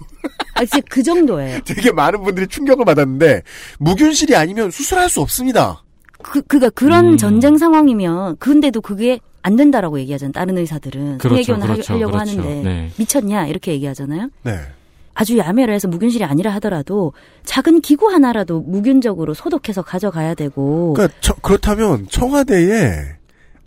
아 0.55 0.65
진짜 0.65 0.79
그 0.89 1.03
정도예요 1.03 1.60
되게 1.65 1.91
많은 1.91 2.24
분들이 2.24 2.48
충격을 2.48 2.86
받았는데 2.86 3.43
무균실이 3.79 4.36
아니면 4.36 4.72
수술할 4.72 5.10
수 5.10 5.22
없습니다. 5.22 5.84
그 6.24 6.41
그가 6.43 6.70
그런 6.70 7.13
음. 7.13 7.17
전쟁 7.17 7.58
상황이면 7.58 8.38
근데도 8.38 8.81
그게 8.81 9.20
안 9.43 9.55
된다라고 9.55 10.00
얘기하잖아요 10.00 10.34
다른 10.34 10.58
의사들은 10.58 11.17
그렇죠, 11.17 11.38
해결은 11.39 11.62
하- 11.63 11.65
그렇죠, 11.74 11.93
하려고 11.93 12.12
그렇죠. 12.13 12.31
하는데 12.39 12.63
네. 12.63 12.91
미쳤냐 12.98 13.48
이렇게 13.48 13.72
얘기하잖아요. 13.74 14.29
네. 14.43 14.60
아주 15.21 15.37
야매를 15.37 15.71
해서 15.71 15.87
무균실이 15.87 16.23
아니라 16.23 16.51
하더라도 16.55 17.13
작은 17.45 17.81
기구 17.81 18.09
하나라도 18.11 18.61
무균적으로 18.61 19.35
소독해서 19.35 19.83
가져가야 19.83 20.33
되고 20.33 20.93
그러니까 20.93 21.15
저- 21.21 21.35
그렇다면 21.35 22.07
청와대에 22.09 22.91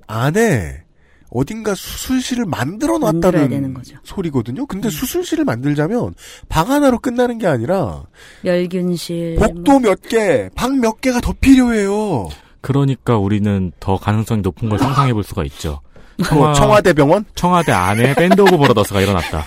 안에 0.09 0.83
어딘가 1.31 1.75
수술실을 1.77 2.45
만들어 2.45 2.99
놨다는. 2.99 3.53
음. 3.53 3.75
소리거든요. 4.03 4.67
근데 4.67 4.91
수술실을 4.91 5.45
만들자면 5.45 6.15
방 6.49 6.71
하나로 6.71 6.99
끝나는 6.99 7.39
게 7.39 7.47
아니라 7.47 8.03
멸균실 8.43 9.37
복도 9.37 9.79
몇 9.79 10.01
개, 10.03 10.49
방 10.57 10.81
몇 10.81 11.01
개가 11.01 11.21
더 11.21 11.33
필요해요. 11.41 12.29
그러니까 12.63 13.17
우리는 13.17 13.71
더 13.79 13.97
가능성이 13.97 14.43
높은 14.43 14.69
걸 14.69 14.79
상상해 14.81 15.13
볼 15.13 15.23
수가 15.23 15.45
있죠. 15.45 15.81
뭐 16.19 16.27
청와, 16.29 16.55
청와대 16.55 16.93
병원? 16.93 17.25
청와대 17.37 17.73
안에 17.73 18.15
Band 18.15 18.41
of 18.41 18.57
Brothers가 18.57 19.01
일어났다. 19.01 19.45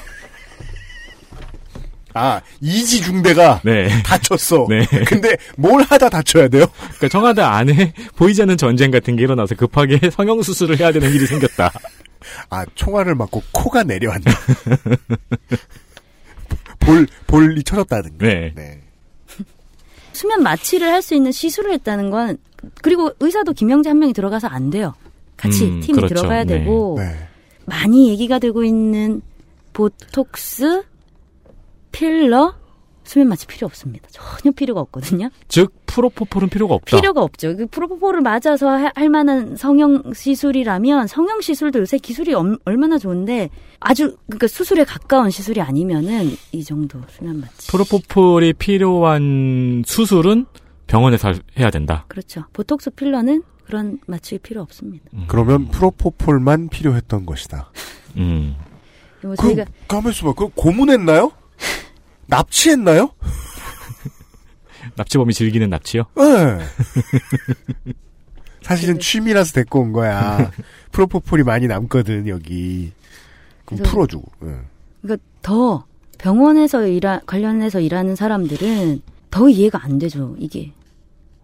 아, 2.17 2.41
Easy 2.61 3.01
중대가 3.01 3.61
네. 3.63 3.87
다쳤어. 4.03 4.65
네. 4.69 4.85
근데 5.05 5.35
뭘 5.57 5.83
하다 5.83 6.09
다쳐야 6.09 6.47
돼요? 6.47 6.65
그러니까 6.79 7.07
청와대 7.09 7.41
안에 7.41 7.93
보이지 8.15 8.41
않는 8.41 8.57
전쟁 8.57 8.91
같은 8.91 9.15
게 9.15 9.23
일어나서 9.23 9.55
급하게 9.55 9.99
성형 10.11 10.41
수술을 10.41 10.79
해야 10.79 10.91
되는 10.91 11.09
일이 11.11 11.25
생겼다. 11.25 11.71
아, 12.49 12.65
총알을 12.75 13.15
맞고 13.15 13.43
코가 13.51 13.83
내려앉는. 13.83 14.31
볼, 16.79 17.07
볼이 17.27 17.63
쳐졌다든가. 17.63 18.25
네. 18.25 18.51
네. 18.55 18.81
수면 20.13 20.41
마취를 20.41 20.87
할 20.91 21.01
수 21.01 21.13
있는 21.15 21.31
시술을 21.31 21.71
했다는 21.73 22.09
건 22.09 22.37
그리고 22.81 23.11
의사도 23.19 23.53
김영재 23.53 23.89
한 23.89 23.99
명이 23.99 24.13
들어가서 24.13 24.47
안 24.47 24.69
돼요. 24.71 24.95
같이 25.35 25.65
음, 25.65 25.79
팀이 25.81 25.97
그렇죠. 25.97 26.15
들어가야 26.15 26.43
네. 26.43 26.59
되고 26.59 26.95
네. 26.99 27.15
많이 27.65 28.09
얘기가 28.09 28.39
되고 28.39 28.63
있는 28.63 29.21
보톡스, 29.73 30.83
필러, 31.97 32.53
수면 33.03 33.29
마취 33.29 33.47
필요 33.47 33.65
없습니다. 33.65 34.07
전혀 34.11 34.51
필요가 34.53 34.81
없거든요. 34.81 35.29
즉 35.47 35.73
프로포폴은 35.87 36.49
필요가 36.49 36.75
없다. 36.75 36.97
필요가 36.97 37.23
없죠. 37.23 37.55
그 37.55 37.65
프로포폴을 37.67 38.21
맞아서 38.21 38.69
하- 38.69 38.91
할 38.93 39.09
만한 39.09 39.55
성형 39.55 40.13
시술이라면 40.13 41.07
성형 41.07 41.41
시술도 41.41 41.79
요새 41.79 41.97
기술이 41.97 42.33
엄- 42.35 42.57
얼마나 42.65 42.97
좋은데 42.99 43.49
아주 43.79 44.15
그러니까 44.27 44.47
수술에 44.47 44.83
가까운 44.83 45.29
시술이 45.31 45.61
아니면은 45.61 46.31
이 46.51 46.63
정도 46.63 46.99
수면 47.09 47.39
마취. 47.39 47.71
프로포폴이 47.71 48.53
필요한 48.53 49.83
수술은 49.87 50.45
병원에서 50.85 51.29
할- 51.29 51.41
해야 51.57 51.71
된다. 51.71 52.05
그렇죠. 52.09 52.43
보톡스 52.53 52.91
필러는 52.91 53.41
그런 53.65 53.99
마취 54.05 54.37
필요 54.37 54.61
없습니다. 54.61 55.05
그러면 55.27 55.69
프로포폴만 55.69 56.69
필요했던 56.69 57.25
것이다. 57.25 57.71
음. 58.17 58.55
뭐 59.23 59.35
저희가 59.35 59.65
가만있어 59.87 60.25
봐. 60.27 60.33
그럼 60.33 60.51
고문했나요? 60.55 61.31
납치했나요? 62.27 63.09
납치범이 64.95 65.33
즐기는 65.33 65.69
납치요? 65.69 66.03
네. 66.15 66.59
사실은 68.61 68.99
취미라서 68.99 69.53
데리고 69.53 69.79
온 69.79 69.93
거야. 69.93 70.51
프로포폴이 70.91 71.43
많이 71.43 71.67
남거든, 71.67 72.27
여기. 72.27 72.91
그럼 73.65 73.83
풀어주고. 73.83 74.31
예. 74.43 74.55
그러니까 75.01 75.25
더 75.41 75.85
병원에서 76.17 76.85
일하 76.87 77.19
관련해서 77.25 77.79
일하는 77.79 78.15
사람들은 78.15 79.01
더 79.29 79.49
이해가 79.49 79.83
안 79.83 79.99
되죠. 79.99 80.35
이게 80.39 80.71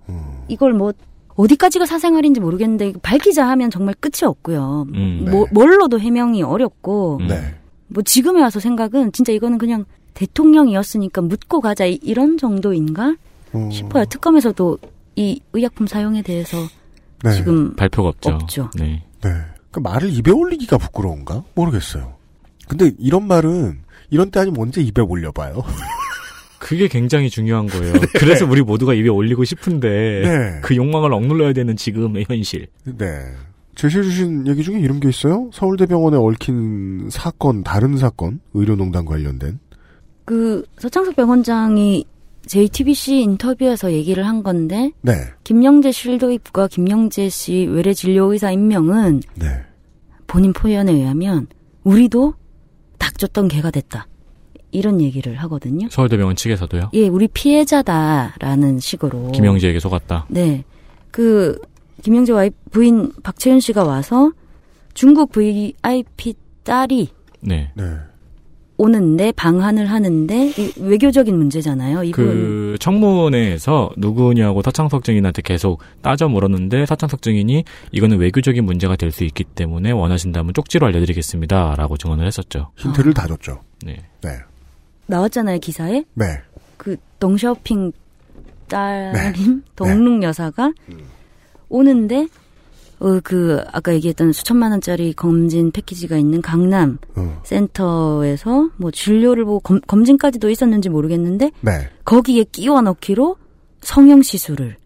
음. 0.09 0.43
이걸 0.47 0.73
뭐 0.73 0.93
어디까지가 1.35 1.85
사생활인지 1.85 2.39
모르겠는데 2.39 2.93
밝히자 3.01 3.47
하면 3.49 3.69
정말 3.69 3.95
끝이 3.99 4.27
없고요. 4.27 4.87
음. 4.93 5.27
뭐 5.29 5.45
뭘로도 5.51 5.99
해명이 5.99 6.43
어렵고 6.43 7.19
음. 7.21 7.27
네. 7.27 7.55
뭐 7.87 8.03
지금에 8.03 8.41
와서 8.41 8.59
생각은 8.59 9.11
진짜 9.11 9.31
이거는 9.31 9.57
그냥 9.57 9.85
대통령이었으니까 10.13 11.21
묻고 11.21 11.61
가자 11.61 11.85
이- 11.85 11.99
이런 12.01 12.37
정도인가 12.37 13.15
어, 13.53 13.69
싶어요. 13.71 14.05
특검에서도 14.05 14.77
이 15.15 15.39
의약품 15.53 15.87
사용에 15.87 16.21
대해서 16.21 16.57
네. 17.23 17.31
지금 17.33 17.75
발표가 17.75 18.09
없죠. 18.09 18.29
없죠. 18.31 18.69
네. 18.77 19.03
네. 19.21 19.29
그 19.71 19.79
말을 19.79 20.11
입에 20.13 20.31
올리기가 20.31 20.77
부끄러운가? 20.77 21.43
모르겠어요. 21.55 22.15
근데 22.67 22.91
이런 22.99 23.27
말은 23.27 23.79
이런 24.09 24.29
때 24.31 24.39
아니면 24.39 24.61
언제 24.61 24.81
입에 24.81 25.01
올려봐요? 25.01 25.63
그게 26.59 26.87
굉장히 26.87 27.29
중요한 27.29 27.67
거예요. 27.67 27.93
그래서 28.15 28.45
우리 28.45 28.61
모두가 28.61 28.93
입에 28.93 29.09
올리고 29.09 29.43
싶은데 29.43 30.21
네. 30.23 30.59
그 30.61 30.75
욕망을 30.75 31.11
억눌러야 31.13 31.51
되는 31.53 31.75
지금의 31.75 32.25
현실. 32.27 32.67
네. 32.85 33.05
제시해 33.75 34.03
주신 34.03 34.47
얘기 34.47 34.63
중에 34.63 34.79
이런 34.79 34.99
게 34.99 35.09
있어요? 35.09 35.49
서울대병원에 35.51 36.15
얽힌 36.15 37.09
사건, 37.09 37.63
다른 37.63 37.97
사건, 37.97 38.39
의료농단 38.53 39.03
관련된. 39.03 39.59
그 40.25 40.65
서창석 40.77 41.15
병원장이 41.15 42.05
JTBC 42.45 43.21
인터뷰에서 43.21 43.91
얘기를 43.93 44.25
한 44.27 44.43
건데 44.43 44.91
네. 45.01 45.13
김영재 45.43 45.91
실도입과 45.91 46.67
김영재 46.67 47.29
씨 47.29 47.67
외래 47.69 47.93
진료 47.93 48.31
의사 48.31 48.51
임명은 48.51 49.21
네. 49.35 49.47
본인 50.27 50.51
표현에 50.51 50.91
의하면 50.91 51.47
우리도 51.83 52.33
닥쳤던 52.97 53.47
개가 53.47 53.71
됐다. 53.71 54.07
이런 54.71 54.99
얘기를 55.01 55.35
하거든요. 55.35 55.87
서울대병원 55.89 56.35
측에서도요. 56.35 56.89
예, 56.93 57.07
우리 57.07 57.27
피해자다라는 57.27 58.79
식으로. 58.79 59.31
김영재에게 59.31 59.79
속았다. 59.79 60.25
네. 60.29 60.63
그 61.11 61.59
김영재 62.01 62.33
와이 62.33 62.49
부인 62.71 63.11
박채윤 63.21 63.59
씨가 63.59 63.83
와서 63.83 64.31
중국 64.95 65.31
VIP 65.31 66.33
딸이 66.63 67.09
네. 67.41 67.71
네. 67.75 67.83
오는데 68.77 69.31
방한을 69.33 69.89
하는데 69.89 70.49
이 70.49 70.73
외교적인 70.77 71.37
문제잖아요. 71.37 72.03
이분 72.03 72.25
그 72.25 72.77
청문회에서 72.79 73.91
누구냐고 73.97 74.61
서창석 74.61 75.03
증인한테 75.03 75.41
계속 75.43 75.81
따져 76.01 76.27
물었는데 76.27 76.85
서창석 76.85 77.21
증인이 77.21 77.63
이거는 77.91 78.17
외교적인 78.17 78.63
문제가 78.65 78.95
될 78.97 79.13
수 79.13 79.23
있기 79.23 79.43
때문에 79.43 79.91
원하신다면 79.91 80.53
쪽지로 80.55 80.87
알려드리겠습니다라고 80.87 81.97
증언을 81.97 82.25
했었죠. 82.25 82.71
힌트를 82.77 83.13
다 83.13 83.27
줬죠. 83.27 83.61
네. 83.85 83.97
네. 84.21 84.39
나왔잖아요 85.05 85.59
기사에 85.59 86.03
네. 86.15 86.25
그 86.77 86.97
동쇼핑 87.19 87.91
딸님 88.67 89.63
동릉 89.75 90.23
여사가 90.23 90.73
오는데 91.69 92.27
어 93.03 93.19
그 93.21 93.61
아까 93.73 93.93
얘기했던 93.93 94.31
수천만 94.31 94.71
원짜리 94.71 95.11
검진 95.11 95.71
패키지가 95.71 96.17
있는 96.17 96.41
강남 96.41 96.97
어. 97.15 97.41
센터에서 97.43 98.69
뭐 98.77 98.91
진료를 98.91 99.43
보고 99.43 99.59
검, 99.59 99.81
검진까지도 99.81 100.49
있었는지 100.49 100.87
모르겠는데 100.87 101.51
네. 101.59 101.89
거기에 102.05 102.45
끼워 102.45 102.81
넣기로 102.81 103.35
성형 103.81 104.21
시술을 104.21 104.77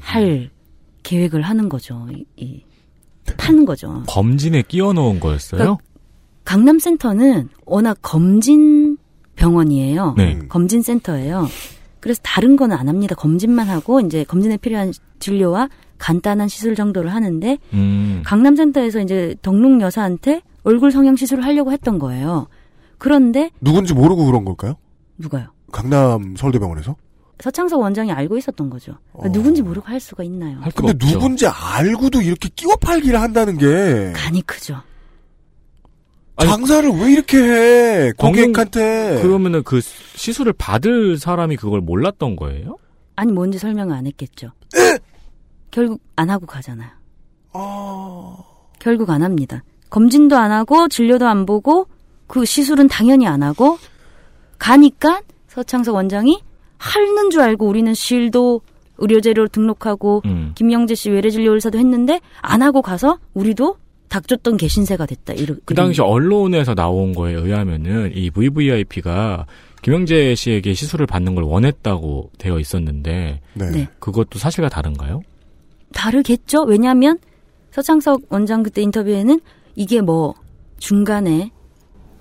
할 0.00 0.50
계획을 1.04 1.42
하는 1.42 1.68
거죠. 1.68 2.08
이, 2.10 2.24
이 2.36 2.64
파는 3.36 3.66
거죠. 3.66 4.02
검진에 4.08 4.62
끼워 4.62 4.92
넣은 4.92 5.20
거였어요? 5.20 5.58
그러니까 5.60 5.84
강남 6.44 6.80
센터는 6.80 7.48
워낙 7.64 7.98
검진 8.02 8.96
병원이에요. 9.36 10.14
네. 10.16 10.34
음. 10.34 10.48
검진 10.48 10.82
센터예요. 10.82 11.46
그래서 12.00 12.20
다른 12.24 12.56
거는 12.56 12.76
안 12.76 12.88
합니다. 12.88 13.14
검진만 13.14 13.68
하고 13.68 14.00
이제 14.00 14.24
검진에 14.24 14.56
필요한 14.56 14.92
진료와 15.20 15.68
간단한 16.02 16.48
시술 16.48 16.74
정도를 16.74 17.14
하는데 17.14 17.58
음. 17.74 18.22
강남 18.26 18.56
센터에서 18.56 19.00
이제 19.00 19.36
덕릉 19.40 19.80
여사한테 19.80 20.42
얼굴 20.64 20.90
성형 20.90 21.14
시술을 21.14 21.44
하려고 21.44 21.70
했던 21.70 22.00
거예요. 22.00 22.48
그런데 22.98 23.50
누군지 23.60 23.94
모르고 23.94 24.26
그런 24.26 24.44
걸까요? 24.44 24.74
누가요? 25.16 25.50
강남 25.70 26.34
서울대병원에서? 26.36 26.96
서창석 27.38 27.80
원장이 27.80 28.10
알고 28.10 28.36
있었던 28.36 28.68
거죠. 28.68 28.98
어. 29.12 29.30
누군지 29.30 29.62
모르고 29.62 29.86
할 29.86 30.00
수가 30.00 30.24
있나요? 30.24 30.58
할 30.60 30.72
근데 30.72 30.90
없죠. 30.90 31.06
누군지 31.06 31.46
알고도 31.46 32.20
이렇게 32.22 32.48
끼워 32.48 32.74
팔기를 32.76 33.20
한다는 33.20 33.56
게 33.56 34.12
간이 34.12 34.42
크죠. 34.42 34.82
아니, 36.34 36.50
장사를 36.50 36.90
왜 36.90 37.12
이렇게 37.12 37.38
해? 37.38 38.12
고객한테. 38.18 39.20
그러면은 39.22 39.62
그 39.62 39.80
시술을 39.80 40.52
받을 40.54 41.16
사람이 41.16 41.56
그걸 41.56 41.80
몰랐던 41.80 42.34
거예요? 42.34 42.76
아니 43.14 43.30
뭔지 43.30 43.58
설명을 43.58 43.94
안 43.94 44.06
했겠죠. 44.08 44.50
결국 45.72 46.00
안 46.14 46.30
하고 46.30 46.46
가잖아요. 46.46 46.90
아, 47.54 48.36
결국 48.78 49.10
안 49.10 49.22
합니다. 49.22 49.64
검진도 49.90 50.36
안 50.36 50.52
하고 50.52 50.86
진료도 50.86 51.26
안 51.26 51.44
보고 51.44 51.88
그 52.28 52.44
시술은 52.44 52.86
당연히 52.86 53.26
안 53.26 53.42
하고 53.42 53.78
가니까 54.58 55.22
서창석 55.48 55.96
원장이 55.96 56.40
하는 56.78 57.30
줄 57.30 57.40
알고 57.40 57.66
우리는 57.66 57.92
실도 57.94 58.60
의료재료 58.98 59.48
등록하고 59.48 60.22
음. 60.26 60.52
김영재 60.54 60.94
씨 60.94 61.10
외래진료 61.10 61.54
의사도 61.54 61.78
했는데 61.78 62.20
안 62.40 62.62
하고 62.62 62.82
가서 62.82 63.18
우리도 63.34 63.76
닥쳤던 64.08 64.58
개신세가 64.58 65.06
됐다. 65.06 65.32
이러, 65.32 65.54
그 65.64 65.74
당시 65.74 66.02
언론에서 66.02 66.74
나온 66.74 67.14
거에 67.14 67.32
의하면은 67.32 68.12
이 68.14 68.30
VVIP가 68.30 69.46
김영재 69.80 70.34
씨에게 70.34 70.74
시술을 70.74 71.06
받는 71.06 71.34
걸 71.34 71.44
원했다고 71.44 72.32
되어 72.38 72.58
있었는데 72.58 73.40
네. 73.54 73.70
네. 73.70 73.88
그것도 73.98 74.38
사실과 74.38 74.68
다른가요? 74.68 75.22
다르겠죠. 75.92 76.62
왜냐하면 76.62 77.18
서창석 77.70 78.22
원장 78.28 78.62
그때 78.62 78.82
인터뷰에는 78.82 79.40
이게 79.74 80.00
뭐 80.00 80.34
중간에 80.78 81.50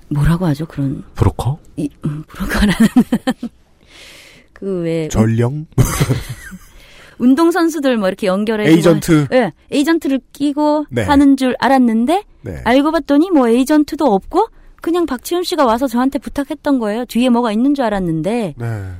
뭐라고 0.10 0.46
하죠? 0.48 0.66
그런 0.66 1.04
브로커? 1.16 1.60
이 1.78 1.90
음, 2.06 2.24
브로커라는 2.28 2.74
그왜 4.54 5.08
전령? 5.10 5.66
운동 7.18 7.52
선수들 7.52 7.98
뭐 7.98 8.08
이렇게 8.08 8.28
연결해 8.28 8.68
에이전트? 8.70 9.28
예, 9.34 9.54
에이전트를 9.72 10.22
끼고 10.34 10.86
네. 10.90 11.04
하는 11.04 11.38
줄 11.38 11.56
알았는데 11.60 12.24
네. 12.42 12.62
알고 12.64 12.92
봤더니 12.92 13.30
뭐 13.32 13.48
에이전트도 13.48 14.06
없고 14.06 14.48
그냥 14.82 15.06
박지훈 15.06 15.44
씨가 15.44 15.66
와서 15.66 15.88
저한테 15.88 16.18
부탁했던 16.20 16.80
거예요. 16.80 17.06
뒤에 17.06 17.30
뭐가 17.30 17.52
있는 17.52 17.76
줄 17.76 17.86
알았는데 17.86 18.56
네. 18.58 18.92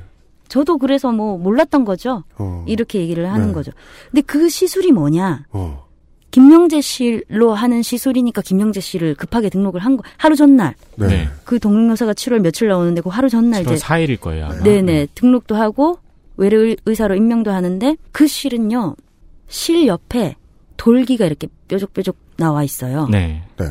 저도 0.52 0.76
그래서 0.76 1.10
뭐 1.12 1.38
몰랐던 1.38 1.86
거죠. 1.86 2.24
어. 2.36 2.62
이렇게 2.68 2.98
얘기를 3.00 3.32
하는 3.32 3.46
네. 3.48 3.52
거죠. 3.54 3.72
근데 4.10 4.20
그 4.20 4.50
시술이 4.50 4.92
뭐냐? 4.92 5.46
어. 5.52 5.86
김영재 6.30 6.82
씨로 6.82 7.54
하는 7.54 7.80
시술이니까 7.82 8.42
김영재 8.42 8.80
씨를 8.80 9.14
급하게 9.14 9.48
등록을 9.48 9.80
한 9.80 9.96
거. 9.96 10.02
하루 10.18 10.36
전날 10.36 10.74
네. 10.96 11.06
네. 11.06 11.28
그 11.44 11.58
동료사가 11.58 12.12
7월 12.12 12.40
며칠 12.40 12.68
나오는데 12.68 13.00
그 13.00 13.08
하루 13.08 13.30
전날 13.30 13.62
7월 13.64 13.72
이제 13.72 13.74
4일일 13.76 14.20
거예요. 14.20 14.44
아마. 14.44 14.54
네네 14.62 15.08
등록도 15.14 15.54
하고 15.54 15.98
외래 16.36 16.56
의- 16.58 16.76
의사로 16.84 17.14
임명도 17.14 17.50
하는데 17.50 17.96
그 18.12 18.26
실은요 18.26 18.94
실 19.48 19.86
옆에 19.86 20.36
돌기가 20.76 21.24
이렇게 21.24 21.48
뾰족뾰족 21.68 22.16
나와 22.36 22.62
있어요. 22.62 23.08
네. 23.10 23.42
네. 23.56 23.64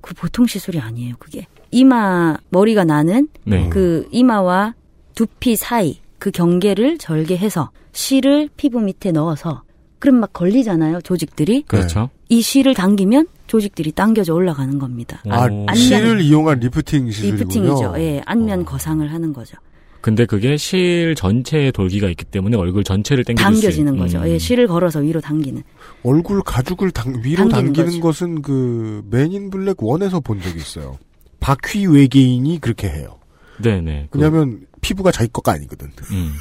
그 0.00 0.14
보통 0.14 0.46
시술이 0.46 0.78
아니에요. 0.80 1.16
그게 1.18 1.46
이마 1.70 2.38
머리가 2.48 2.84
나는 2.84 3.28
네. 3.44 3.68
그 3.68 4.08
이마와 4.12 4.74
두피 5.14 5.56
사이 5.56 5.98
그 6.18 6.30
경계를 6.30 6.98
절개해서 6.98 7.70
실을 7.92 8.48
피부 8.56 8.80
밑에 8.80 9.12
넣어서 9.12 9.62
그럼 9.98 10.16
막 10.16 10.32
걸리잖아요 10.32 11.00
조직들이 11.02 11.62
그렇죠. 11.66 12.10
이 12.28 12.42
실을 12.42 12.74
당기면 12.74 13.26
조직들이 13.46 13.92
당겨져 13.92 14.34
올라가는 14.34 14.78
겁니다. 14.78 15.22
아, 15.28 15.44
오. 15.46 15.66
안면- 15.66 15.76
실을 15.76 16.20
이용한 16.20 16.60
리프팅 16.60 17.10
시술이군요. 17.10 17.44
리프팅이죠. 17.44 17.94
예, 17.98 18.22
안면 18.26 18.60
어. 18.60 18.64
거상을 18.64 19.10
하는 19.12 19.32
거죠. 19.32 19.56
근데 20.00 20.26
그게 20.26 20.58
실 20.58 21.14
전체에 21.14 21.70
돌기가 21.70 22.08
있기 22.10 22.26
때문에 22.26 22.56
얼굴 22.58 22.84
전체를 22.84 23.24
수 23.26 23.34
당겨지는 23.34 23.94
있- 23.94 23.98
거죠. 23.98 24.18
음. 24.18 24.26
예, 24.28 24.38
실을 24.38 24.66
걸어서 24.66 25.00
위로 25.00 25.20
당기는. 25.20 25.62
얼굴 26.02 26.42
가죽을 26.42 26.90
당, 26.90 27.20
위로 27.22 27.48
당기는 27.48 27.72
당기는. 27.72 28.00
것은 28.00 28.42
그 28.42 29.02
Men 29.10 29.33
in 29.33 29.48
Black 29.48 29.82
One에서 29.82 30.20
본 30.20 30.40
적이 30.42 30.58
있어요. 30.58 30.98
바퀴 31.40 31.86
외계인이 31.86 32.60
그렇게 32.60 32.88
해요. 32.88 33.18
네네. 33.62 34.08
그- 34.10 34.18
왜냐하면 34.18 34.60
피부가 34.84 35.10
자기 35.10 35.30
거가 35.32 35.52
아니거든. 35.52 35.90
음. 36.12 36.32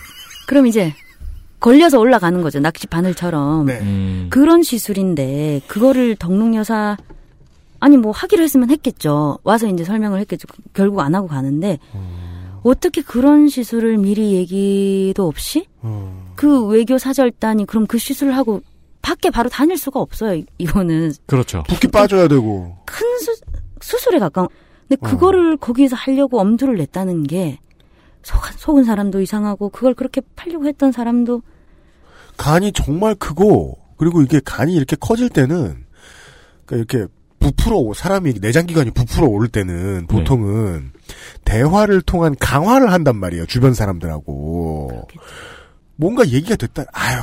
그럼 0.47 0.67
이제 0.67 0.93
걸려서 1.61 1.97
올라가는 1.97 2.41
거죠. 2.41 2.59
낚시 2.59 2.87
바늘처럼. 2.87 3.65
네. 3.67 3.79
음. 3.79 4.27
그런 4.29 4.63
시술인데 4.63 5.61
그거를 5.67 6.17
덕농 6.17 6.55
여사 6.55 6.97
아니 7.79 7.95
뭐 7.97 8.11
하기로 8.11 8.43
했으면 8.43 8.69
했겠죠. 8.69 9.39
와서 9.43 9.67
이제 9.67 9.83
설명을 9.85 10.19
했겠죠. 10.19 10.47
결국 10.73 10.99
안 10.99 11.15
하고 11.15 11.27
가는데 11.27 11.79
어떻게 12.63 13.01
그런 13.01 13.47
시술을 13.49 13.97
미리 13.97 14.33
얘기도 14.33 15.27
없이 15.27 15.65
어, 15.81 16.31
그 16.35 16.65
외교 16.67 16.97
사절단이 16.97 17.65
그럼 17.65 17.87
그 17.87 17.97
시술을 17.97 18.35
하고 18.37 18.61
밖에 19.01 19.29
바로 19.29 19.49
다닐 19.49 19.77
수가 19.77 19.99
없어요. 19.99 20.35
이- 20.35 20.45
이거는 20.57 21.13
그렇죠. 21.25 21.63
붓기 21.67 21.87
빠져야 21.89 22.27
되고. 22.29 22.77
큰 22.85 23.05
수, 23.19 23.35
수술에 23.81 24.19
가까운. 24.19 24.47
근데 24.87 25.05
어. 25.05 25.09
그거를 25.09 25.57
거기서 25.57 25.95
하려고 25.97 26.39
엄두를 26.39 26.75
냈다는 26.77 27.23
게 27.23 27.59
속, 28.23 28.43
속은 28.57 28.83
사람도 28.83 29.21
이상하고 29.21 29.69
그걸 29.69 29.93
그렇게 29.93 30.21
팔려고 30.35 30.65
했던 30.65 30.91
사람도 30.91 31.41
간이 32.37 32.71
정말 32.71 33.15
크고 33.15 33.77
그리고 33.97 34.21
이게 34.21 34.39
간이 34.43 34.73
이렇게 34.73 34.95
커질 34.99 35.29
때는 35.29 35.85
그러니까 36.65 36.95
이렇게 36.97 37.13
부풀어 37.39 37.77
오- 37.77 37.93
사람이 37.93 38.35
내장 38.39 38.65
기관이 38.65 38.91
부풀어 38.91 39.27
오를 39.27 39.49
때는 39.49 40.07
보통은 40.07 40.91
대화를 41.43 42.01
통한 42.01 42.35
강화를 42.39 42.91
한단 42.91 43.17
말이에요 43.17 43.45
주변 43.45 43.73
사람들하고. 43.73 45.07
뭔가 45.97 46.25
얘기가 46.27 46.55
됐다. 46.55 46.85
아유 46.93 47.21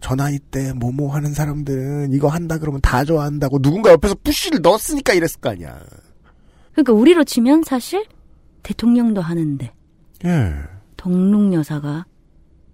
저 0.00 0.14
나이 0.14 0.38
때 0.38 0.72
뭐뭐 0.74 1.14
하는 1.14 1.32
사람들은 1.32 2.12
이거 2.12 2.28
한다 2.28 2.58
그러면 2.58 2.80
다 2.82 3.04
좋아한다고 3.04 3.60
누군가 3.60 3.90
옆에서 3.90 4.14
푸시를 4.22 4.60
넣었으니까 4.62 5.14
이랬을 5.14 5.40
거 5.40 5.48
아니야. 5.50 5.80
그러니까 6.72 6.92
우리로 6.92 7.24
치면 7.24 7.62
사실 7.64 8.04
대통령도 8.62 9.22
하는데 9.22 9.72
예 10.24 10.52
덕농 10.96 11.54
여사가 11.54 12.06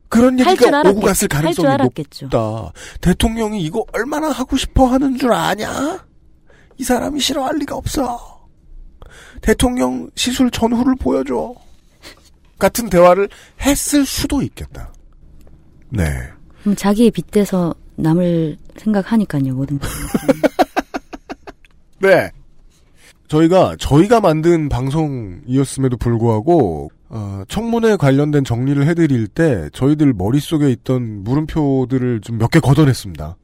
그런 0.09 0.39
얘기가 0.41 0.83
오고 0.91 1.01
갔을 1.01 1.29
가능성이. 1.29 1.69
높다 1.69 2.73
대통령이 3.01 3.63
이거 3.63 3.85
얼마나 3.93 4.29
하고 4.31 4.57
싶어 4.57 4.87
하는 4.87 5.17
줄 5.17 5.33
아냐? 5.33 6.05
이 6.79 6.85
사람이 6.85 7.21
싫어할 7.21 7.57
리가 7.59 7.77
없어. 7.77 8.49
대통령 9.41 10.11
시술 10.17 10.51
전후를 10.51 10.97
보여줘. 10.97 11.55
같은 12.59 12.91
대화를 12.91 13.29
했을 13.63 14.05
수도 14.05 14.43
있겠다. 14.43 14.93
네. 15.91 16.05
자기에 16.77 17.11
빗대서 17.11 17.75
남을 17.97 18.59
생각하니까요 18.77 19.55
모든 19.55 19.79
게. 19.81 19.87
네. 22.01 22.31
저희가 23.31 23.77
저희가 23.79 24.21
만든 24.21 24.69
방송이었음에도 24.69 25.97
불구하고 25.97 26.91
어, 27.09 27.43
청문회 27.49 27.97
관련된 27.97 28.43
정리를 28.43 28.85
해드릴 28.89 29.29
때 29.29 29.71
저희들 29.73 30.13
머릿속에 30.15 30.69
있던 30.73 31.23
물음표들을 31.23 32.21
좀 32.23 32.39
몇 32.39 32.49
개 32.51 32.59
걷어냈습니다. 32.59 33.37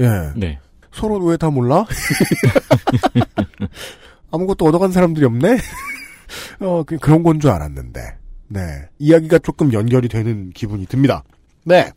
예. 0.00 0.08
네. 0.36 0.58
서로 0.92 1.16
왜 1.24 1.36
다 1.38 1.48
몰라? 1.50 1.86
아무것도 4.30 4.66
얻어간 4.66 4.92
사람들이 4.92 5.24
없네? 5.24 5.56
어, 6.60 6.82
그, 6.84 6.98
그런 6.98 7.22
건 7.22 7.40
줄 7.40 7.50
알았는데. 7.50 8.00
네. 8.48 8.60
이야기가 8.98 9.38
조금 9.38 9.72
연결이 9.72 10.08
되는 10.08 10.50
기분이 10.50 10.84
듭니다. 10.86 11.24
네. 11.64 11.90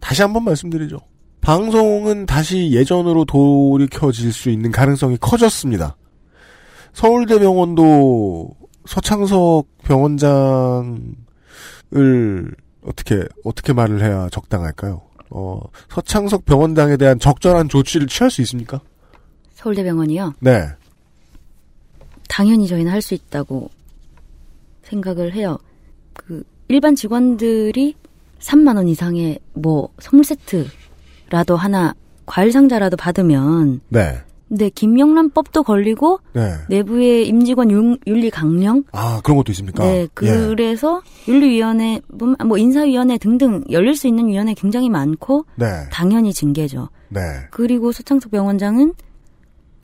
다시 0.00 0.22
한번 0.22 0.44
말씀드리죠. 0.44 0.98
방송은 1.40 2.26
다시 2.26 2.72
예전으로 2.72 3.24
돌이켜질 3.24 4.32
수 4.32 4.50
있는 4.50 4.72
가능성이 4.72 5.16
커졌습니다. 5.18 5.96
서울대병원도 6.96 8.56
서창석 8.86 9.66
병원장을 9.84 11.04
어떻게, 12.82 13.22
어떻게 13.44 13.72
말을 13.74 14.02
해야 14.02 14.30
적당할까요? 14.30 15.02
어, 15.28 15.60
서창석 15.90 16.46
병원장에 16.46 16.96
대한 16.96 17.18
적절한 17.18 17.68
조치를 17.68 18.06
취할 18.06 18.30
수 18.30 18.40
있습니까? 18.42 18.80
서울대병원이요. 19.54 20.34
네. 20.40 20.68
당연히 22.28 22.66
저희는 22.66 22.90
할 22.90 23.02
수 23.02 23.12
있다고 23.12 23.70
생각을 24.84 25.34
해요. 25.34 25.58
그 26.14 26.42
일반 26.68 26.94
직원들이 26.94 27.94
3만 28.40 28.76
원 28.76 28.88
이상의 28.88 29.38
뭐 29.52 29.90
선물 29.98 30.24
세트라도 30.24 31.56
하나 31.56 31.94
과일 32.24 32.52
상자라도 32.52 32.96
받으면 32.96 33.82
네. 33.90 34.22
근데 34.48 34.68
김영란법도 34.70 35.64
걸리고 35.64 36.20
네. 36.32 36.52
내부의 36.68 37.26
임직원 37.26 37.70
윤- 37.72 37.98
윤리 38.06 38.30
강령 38.30 38.84
아, 38.92 39.20
그런 39.24 39.36
것도 39.38 39.50
있습니까? 39.50 39.82
네, 39.84 40.02
예. 40.02 40.08
그래서 40.14 41.02
윤리위원회, 41.26 42.00
뭐, 42.08 42.34
뭐 42.46 42.56
인사위원회 42.56 43.18
등등 43.18 43.64
열릴 43.70 43.96
수 43.96 44.06
있는 44.06 44.28
위원회 44.28 44.54
굉장히 44.54 44.88
많고 44.88 45.46
네. 45.56 45.66
당연히 45.90 46.32
징계죠. 46.32 46.88
네. 47.08 47.20
그리고 47.50 47.90
소창석 47.90 48.30
병원장은 48.30 48.94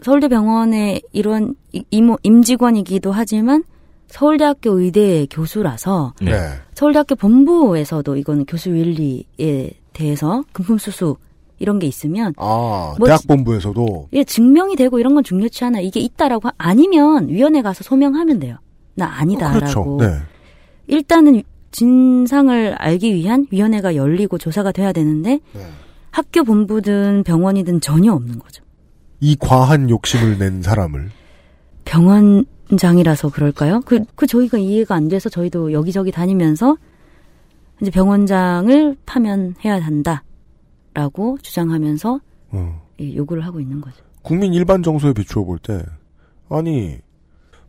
서울대 0.02 0.28
병원의 0.28 1.02
이런 1.12 1.54
이- 1.72 1.84
임호- 1.90 2.18
임직원이기도 2.22 3.10
하지만 3.10 3.64
서울대학교 4.08 4.78
의대 4.78 5.26
교수라서 5.30 6.14
네. 6.20 6.32
네. 6.32 6.38
서울대학교 6.74 7.16
본부에서도 7.16 8.16
이거는 8.16 8.44
교수 8.46 8.70
윤리에 8.70 9.70
대해서 9.92 10.44
금품수수 10.52 11.16
이런 11.62 11.78
게 11.78 11.86
있으면 11.86 12.34
아, 12.36 12.94
뭐 12.98 13.06
대학 13.06 13.24
본부에서도 13.26 14.08
예, 14.12 14.24
증명이 14.24 14.74
되고 14.76 14.98
이런 14.98 15.14
건 15.14 15.22
중요치 15.22 15.64
않아. 15.64 15.78
이게 15.80 16.00
있다라고 16.00 16.48
하- 16.48 16.52
아니면 16.58 17.28
위원회 17.28 17.62
가서 17.62 17.84
소명하면 17.84 18.40
돼요. 18.40 18.56
나 18.94 19.06
아니다라고. 19.06 19.58
그렇죠. 19.60 19.96
네. 20.00 20.18
일단은 20.88 21.42
진상을 21.70 22.74
알기 22.74 23.14
위한 23.14 23.46
위원회가 23.50 23.94
열리고 23.94 24.36
조사가 24.38 24.72
돼야 24.72 24.92
되는데 24.92 25.38
네. 25.52 25.60
학교 26.10 26.42
본부든 26.44 27.22
병원이든 27.24 27.80
전혀 27.80 28.12
없는 28.12 28.38
거죠. 28.40 28.62
이 29.20 29.36
과한 29.38 29.88
욕심을 29.88 30.38
낸 30.38 30.60
사람을 30.62 31.10
병원장이라서 31.84 33.30
그럴까요? 33.30 33.80
그, 33.86 34.00
그 34.16 34.26
저희가 34.26 34.58
이해가 34.58 34.94
안 34.96 35.08
돼서 35.08 35.28
저희도 35.28 35.72
여기저기 35.72 36.10
다니면서 36.10 36.76
이제 37.80 37.90
병원장을 37.90 38.96
파면해야 39.06 39.80
한다 39.80 40.24
라고 40.94 41.38
주장하면서 41.42 42.20
어, 42.50 42.82
예, 43.00 43.14
요구를 43.16 43.44
하고 43.46 43.60
있는 43.60 43.80
거죠. 43.80 43.96
국민 44.22 44.52
일반 44.54 44.82
정서에 44.82 45.12
비추어 45.12 45.44
볼 45.44 45.58
때 45.58 45.82
아니 46.48 46.98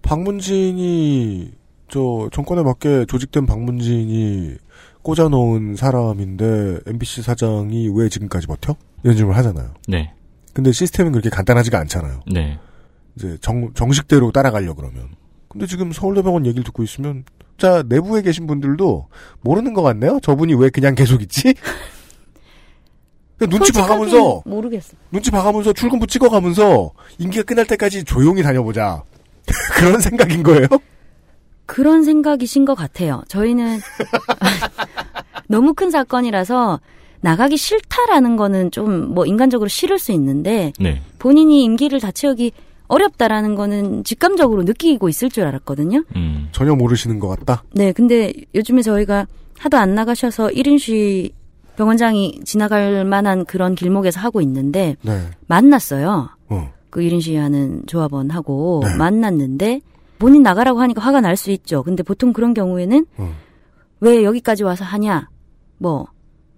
박문진이 0.02 1.52
저 1.90 2.30
정권에 2.32 2.64
맞게 2.64 3.06
조직된 3.06 3.46
박문진이 3.46 4.56
꽂아놓은 5.02 5.76
사람인데 5.76 6.80
MBC 6.88 7.22
사장이 7.22 7.90
왜 7.94 8.10
지금까지 8.10 8.48
버텨? 8.48 8.76
이런 9.04 9.16
질문을 9.16 9.38
하잖아요. 9.40 9.74
네. 9.88 10.14
근데 10.54 10.72
시스템은 10.72 11.12
그렇게 11.12 11.30
간단하지가 11.30 11.80
않잖아요. 11.80 12.22
네. 12.32 12.58
이제 13.16 13.38
정, 13.42 13.72
정식대로 13.74 14.32
따라가려 14.32 14.74
그러면. 14.76 15.10
근데 15.50 15.66
지금 15.68 15.92
서울대병원 15.92 16.46
얘기를 16.46 16.64
듣고 16.64 16.84
있으면 16.84 17.26
자 17.58 17.84
내부에 17.88 18.22
계신 18.22 18.48
분들도 18.48 19.08
모르는 19.42 19.74
것 19.74 19.82
같네요. 19.84 20.20
저분이 20.22 20.56
왜 20.56 20.70
그냥 20.70 20.96
계속 20.96 21.22
있지? 21.22 21.54
그러니까 23.46 23.58
눈치 23.58 23.72
봐가면서 23.72 24.42
모르겠어. 24.46 24.94
눈치 25.12 25.32
봐가면서 25.32 25.74
출근부 25.74 26.08
찍어가면서 26.08 26.92
임기가 27.20 27.44
끝날 27.44 27.66
때까지 27.66 28.04
조용히 28.04 28.42
다녀보자. 28.44 29.04
그런 29.76 30.00
생각인 30.00 30.44
거예요? 30.44 30.68
그런 31.66 32.04
생각이신 32.04 32.66
것 32.66 32.76
같아요. 32.76 33.24
저희는 33.28 33.80
너무 35.48 35.74
큰 35.74 35.90
사건이라서 35.92 36.80
나가기 37.22 37.58
싫다라는 37.58 38.36
거는 38.36 38.72
좀 38.72 39.14
뭐 39.14 39.26
인간적으로 39.26 39.68
싫을 39.68 40.00
수 40.00 40.12
있는데 40.12 40.74
네. 40.80 41.02
본인이 41.20 41.64
임기를 41.64 42.00
다 42.00 42.12
채우기 42.12 42.52
어렵다라는 42.88 43.56
거는 43.56 44.04
직감적으로 44.04 44.64
느끼고 44.64 45.08
있을 45.10 45.30
줄 45.30 45.46
알았거든요. 45.46 46.04
음. 46.16 46.50
전혀 46.52 46.76
모르시는 46.76 47.20
것 47.20 47.28
같다. 47.30 47.64
네, 47.72 47.92
근데 47.92 48.34
요즘에 48.54 48.82
저희가 48.82 49.26
하도 49.58 49.78
안 49.78 49.96
나가셔서 49.96 50.50
1인 50.50 50.78
시 50.80 51.32
병원장이 51.76 52.42
지나갈 52.44 53.06
만한 53.06 53.46
그런 53.46 53.76
길목에서 53.76 54.20
하고 54.20 54.42
있는데 54.42 54.96
네. 55.02 55.28
만났어요. 55.48 56.30
어. 56.50 56.74
그 56.90 57.02
1인 57.02 57.22
시위하는 57.22 57.84
조합원하고 57.88 58.82
네. 58.86 58.96
만났는데 58.96 59.82
본인 60.20 60.44
나가라고 60.44 60.80
하니까 60.80 61.02
화가 61.02 61.22
날 61.22 61.36
수 61.36 61.52
있죠. 61.52 61.84
근데 61.84 62.04
보통 62.04 62.34
그런 62.34 62.54
경우에는 62.54 63.06
어. 63.18 63.34
왜 64.00 64.24
여기까지 64.24 64.64
와서 64.64 64.84
하냐? 64.86 65.30
뭐 65.80 66.08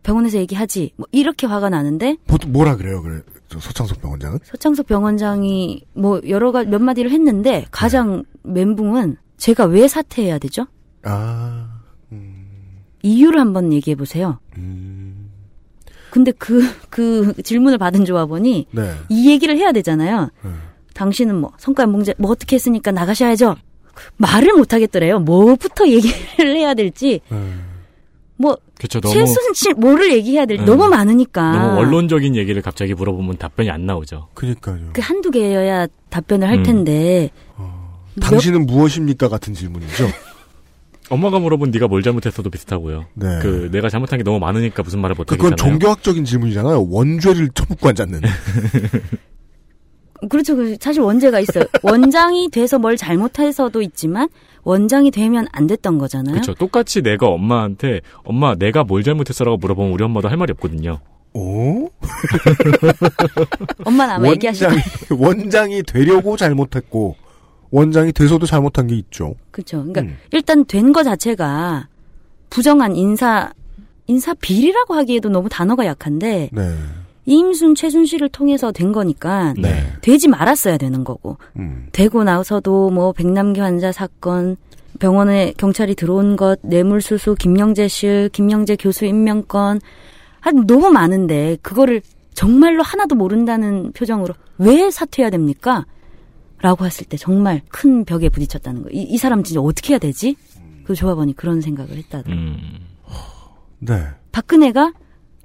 병원에서 0.04 0.38
얘기하지. 0.38 0.92
뭐 0.98 1.08
이렇게 1.12 1.48
화가 1.48 1.70
나는데 1.70 2.18
보통 2.28 2.52
뭐라 2.52 2.76
그래요, 2.76 3.02
그래. 3.02 3.22
저 3.48 3.60
소창석 3.60 4.02
병원장은? 4.02 4.40
서창석 4.44 4.88
병원장이 4.88 5.86
뭐 5.94 6.20
여러 6.28 6.52
가지 6.52 6.70
몇 6.70 6.82
마디를 6.82 7.12
했는데 7.12 7.66
가장 7.72 8.24
멘붕은 8.44 9.18
제가 9.38 9.66
왜 9.66 9.88
사퇴해야 9.88 10.38
되죠? 10.40 10.66
아, 11.04 11.65
이유를 13.06 13.40
한번 13.40 13.72
얘기해 13.72 13.96
보세요. 13.96 14.40
음, 14.58 15.30
근데 16.10 16.32
그, 16.32 16.64
그 16.90 17.34
질문을 17.42 17.78
받은 17.78 18.06
조합원이 18.06 18.68
네. 18.72 18.94
이 19.10 19.30
얘기를 19.30 19.58
해야 19.58 19.72
되잖아요. 19.72 20.30
네. 20.44 20.50
당신은 20.94 21.36
뭐, 21.36 21.52
성과 21.58 21.86
문제, 21.86 22.14
뭐 22.18 22.32
어떻게 22.32 22.56
했으니까 22.56 22.92
나가셔야죠. 22.92 23.58
말을 24.18 24.54
못 24.54 24.74
하겠더래요. 24.74 25.20
뭐부터 25.20 25.88
얘기를 25.88 26.56
해야 26.56 26.74
될지. 26.74 27.22
네. 27.30 27.54
뭐, 28.38 28.58
그렇죠. 28.78 29.00
너무 29.00 29.14
최순실 29.14 29.76
뭐를 29.76 30.12
얘기해야 30.14 30.46
될지 30.46 30.64
음. 30.64 30.66
너무 30.66 30.90
많으니까. 30.90 31.52
너무 31.52 31.78
원론적인 31.78 32.36
얘기를 32.36 32.62
갑자기 32.62 32.94
물어보면 32.94 33.38
답변이 33.38 33.70
안 33.70 33.86
나오죠. 33.86 34.30
그니까요. 34.34 34.90
그 34.94 35.02
한두 35.02 35.32
개여야 35.32 35.88
답변을 36.10 36.48
할 36.48 36.58
음. 36.58 36.64
텐데. 36.64 37.30
당신은 38.22 38.66
무엇입니까? 38.66 39.28
같은 39.28 39.54
질문이죠. 39.54 40.08
엄마가 41.10 41.40
물어본 41.40 41.72
네가 41.72 41.88
뭘 41.88 42.02
잘못했어도 42.02 42.50
비슷하고요. 42.50 43.06
네. 43.14 43.40
그 43.42 43.70
내가 43.72 43.90
잘못한 43.90 44.18
게 44.18 44.24
너무 44.24 44.40
많으니까 44.40 44.84
무슨 44.84 45.00
말을 45.00 45.16
못 45.16 45.28
그건 45.28 45.54
하겠잖아요. 45.54 45.74
종교학적인 45.74 46.26
질문이잖아요. 46.26 46.88
원죄를 46.90 47.50
처묻고 47.54 47.90
앉았는. 47.90 48.22
그렇죠. 50.30 50.56
그 50.56 50.76
사실 50.80 51.02
원죄가 51.02 51.40
있어요. 51.40 51.66
원장이 51.84 52.50
돼서 52.50 52.80
뭘 52.80 52.98
잘못해서도 52.98 53.82
있지만 53.82 54.30
원장이 54.64 55.12
되면 55.12 55.46
안 55.52 55.68
됐던 55.68 55.98
거잖아요. 55.98 56.34
그렇죠. 56.34 56.54
똑같이 56.56 57.02
내가 57.02 57.28
엄마한테 57.28 58.02
엄마 58.24 58.56
내가 58.56 58.84
뭘 58.84 59.04
잘못했어라고 59.04 59.58
물어보면 59.58 59.92
우리 59.92 60.04
엄마도 60.04 60.30
할 60.30 60.38
말이 60.38 60.52
없거든요. 60.54 61.00
오? 61.34 61.90
엄마는 63.84 64.16
아마 64.16 64.30
원장이, 64.30 64.58
거예요. 64.58 64.82
원장이 65.20 65.84
되려고 65.84 66.38
잘못했고, 66.38 67.18
원장이 67.72 68.12
돼서도 68.14 68.46
잘못한 68.46 68.88
게 68.88 68.96
있죠. 68.96 69.36
그렇죠. 69.52 69.78
그러니까 69.80 70.02
음. 70.02 70.18
일단 70.32 70.66
된 70.66 70.92
거 70.94 71.04
자체가 71.04 71.88
부정한 72.50 72.96
인사 72.96 73.52
인사 74.08 74.34
비리라고 74.34 74.94
하기에도 74.94 75.30
너무 75.30 75.50
단어가 75.50 75.86
약한데 75.86 76.50
네. 76.54 76.76
이임순 77.26 77.74
최순실을 77.76 78.30
통해서 78.30 78.72
된 78.72 78.92
거니까 78.92 79.54
네. 79.58 79.84
되지 80.02 80.28
말았어야 80.28 80.78
되는 80.78 81.04
거고 81.04 81.38
음. 81.58 81.88
되고 81.92 82.24
나서도 82.24 82.92
뭐 82.92 83.12
백남기 83.14 83.60
환자 83.62 83.92
사건 83.92 84.58
병원에 85.00 85.54
경찰이 85.58 85.96
들어온 85.96 86.36
것 86.36 86.60
뇌물수수 86.62 87.36
김영재 87.40 87.88
실 87.88 88.30
김영재 88.30 88.76
교수 88.78 89.06
임명권 89.06 89.82
한 90.40 90.68
너무 90.68 90.92
많은데 90.92 91.58
그거를 91.64 92.02
정말로 92.36 92.84
하나도 92.84 93.16
모른다는 93.16 93.92
표정으로 93.94 94.36
왜 94.60 94.92
사퇴해야 94.92 95.32
됩니까? 95.32 95.86
라고 96.62 96.86
했을 96.86 97.06
때 97.06 97.18
정말 97.18 97.62
큰 97.70 98.06
벽에 98.06 98.30
부딪혔다는 98.30 98.84
거. 98.84 98.90
이, 98.92 99.02
이 99.02 99.18
사람 99.18 99.44
진짜 99.44 99.62
어떻게 99.62 99.94
해야 99.94 100.00
되지? 100.00 100.36
그 100.84 100.96
조합원이 100.96 101.36
그런 101.36 101.62
생각을 101.62 101.98
했다더라고요. 101.98 102.36
음. 102.36 102.80
네. 103.80 104.06
박근혜가 104.32 104.94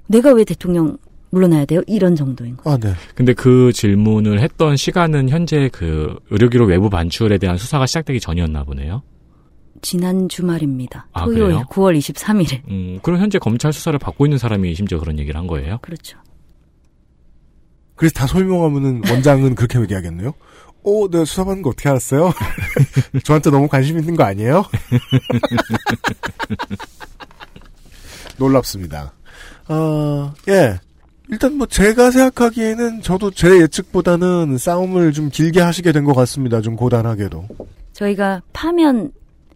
내가 0.07 0.33
왜 0.33 0.43
대통령 0.43 0.97
물러나야 1.31 1.65
돼요? 1.65 1.81
이런 1.87 2.15
정도인 2.15 2.57
거. 2.57 2.71
아, 2.71 2.77
네. 2.77 2.93
근데 3.15 3.33
그 3.33 3.71
질문을 3.73 4.41
했던 4.41 4.75
시간은 4.75 5.29
현재 5.29 5.69
그 5.71 6.17
의료기록 6.29 6.69
외부 6.69 6.89
반출에 6.89 7.37
대한 7.37 7.57
수사가 7.57 7.85
시작되기 7.85 8.19
전이었나 8.19 8.63
보네요. 8.63 9.01
지난 9.81 10.29
주말입니다. 10.29 11.07
아, 11.13 11.25
토요일 11.25 11.43
그래요? 11.43 11.63
9월 11.69 11.97
23일에. 11.97 12.61
음, 12.69 12.99
그럼 13.01 13.19
현재 13.19 13.39
검찰 13.39 13.73
수사를 13.73 13.97
받고 13.97 14.25
있는 14.25 14.37
사람이 14.37 14.75
심지어 14.75 14.99
그런 14.99 15.17
얘기를 15.17 15.39
한 15.39 15.47
거예요? 15.47 15.79
그렇죠. 15.81 16.17
그래서 17.95 18.13
다 18.13 18.27
설명하면은 18.27 19.01
원장은 19.09 19.55
그렇게 19.55 19.79
얘기하겠네요. 19.79 20.33
오, 20.83 21.07
내가 21.09 21.25
수사받는 21.25 21.61
거 21.61 21.69
어떻게 21.69 21.89
알았어요? 21.89 22.33
저한테 23.23 23.51
너무 23.51 23.67
관심 23.67 23.99
있는 23.99 24.15
거 24.15 24.23
아니에요? 24.23 24.65
놀랍습니다. 28.37 29.13
아, 29.67 30.33
예. 30.49 30.79
일단 31.29 31.57
뭐 31.57 31.65
제가 31.67 32.11
생각하기에는 32.11 33.01
저도 33.03 33.31
제 33.31 33.61
예측보다는 33.61 34.57
싸움을 34.57 35.13
좀 35.13 35.29
길게 35.29 35.61
하시게 35.61 35.91
된 35.91 36.03
것 36.03 36.13
같습니다. 36.13 36.61
좀 36.61 36.75
고단하게도. 36.75 37.47
저희가 37.93 38.41
파면 38.51 39.11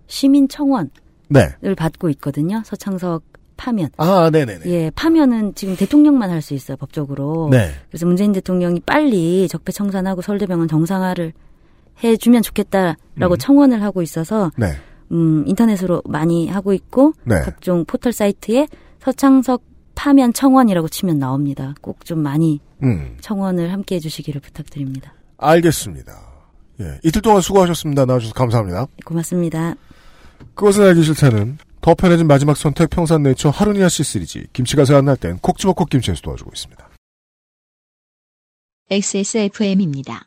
시민 0.07 0.47
청원을 0.47 0.89
네. 1.29 1.49
받고 1.75 2.09
있거든요. 2.11 2.61
서창석 2.65 3.23
파면. 3.57 3.89
아, 3.97 4.29
네네네. 4.31 4.65
예, 4.65 4.91
파면은 4.95 5.55
지금 5.55 5.75
대통령만 5.75 6.29
할 6.29 6.41
수 6.41 6.53
있어요, 6.53 6.77
법적으로. 6.77 7.49
네. 7.51 7.71
그래서 7.89 8.05
문재인 8.05 8.31
대통령이 8.33 8.81
빨리 8.81 9.47
적폐청산하고 9.47 10.21
서울대병원 10.21 10.67
정상화를 10.67 11.33
해주면 12.03 12.41
좋겠다라고 12.43 13.35
음. 13.35 13.37
청원을 13.37 13.81
하고 13.81 14.01
있어서 14.01 14.51
네. 14.57 14.73
음, 15.11 15.43
인터넷으로 15.47 16.01
많이 16.05 16.47
하고 16.49 16.73
있고 16.73 17.13
네. 17.23 17.39
각종 17.41 17.85
포털 17.85 18.11
사이트에 18.11 18.67
서창석 18.99 19.61
파면 19.95 20.33
청원이라고 20.33 20.89
치면 20.89 21.19
나옵니다. 21.19 21.73
꼭 21.81 22.03
좀 22.03 22.19
많이 22.19 22.59
음. 22.83 23.15
청원을 23.21 23.71
함께 23.71 23.95
해주시기를 23.95 24.41
부탁드립니다. 24.41 25.13
알겠습니다. 25.37 26.11
예. 26.81 26.99
이틀 27.03 27.21
동안 27.21 27.41
수고하셨습니다. 27.41 28.05
나와주셔서 28.05 28.33
감사합니다. 28.35 28.87
고맙습니다. 29.05 29.75
그것은 30.53 30.83
알기 30.83 31.03
싫다는 31.03 31.57
더 31.85 31.93
편해진 31.93 32.25
마지막 32.25 32.57
선택 32.57 32.89
평산 32.89 33.21
네이처 33.21 33.51
하루니아 33.51 33.89
씨 33.89 34.03
시리즈 34.03 34.47
김치가 34.53 34.85
생각날 34.85 35.17
땐 35.17 35.37
콕 35.39 35.59
집어 35.59 35.73
콕 35.73 35.87
김치에서 35.87 36.19
도와주고 36.19 36.49
있습니다. 36.51 36.89
XSFM입니다. 38.89 40.25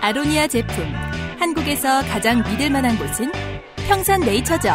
아로니아 0.00 0.46
제품. 0.46 0.84
한국에서 1.40 2.02
가장 2.02 2.38
믿을 2.48 2.70
만한 2.70 2.96
곳은 2.98 3.32
평산 3.88 4.20
네이처죠. 4.20 4.68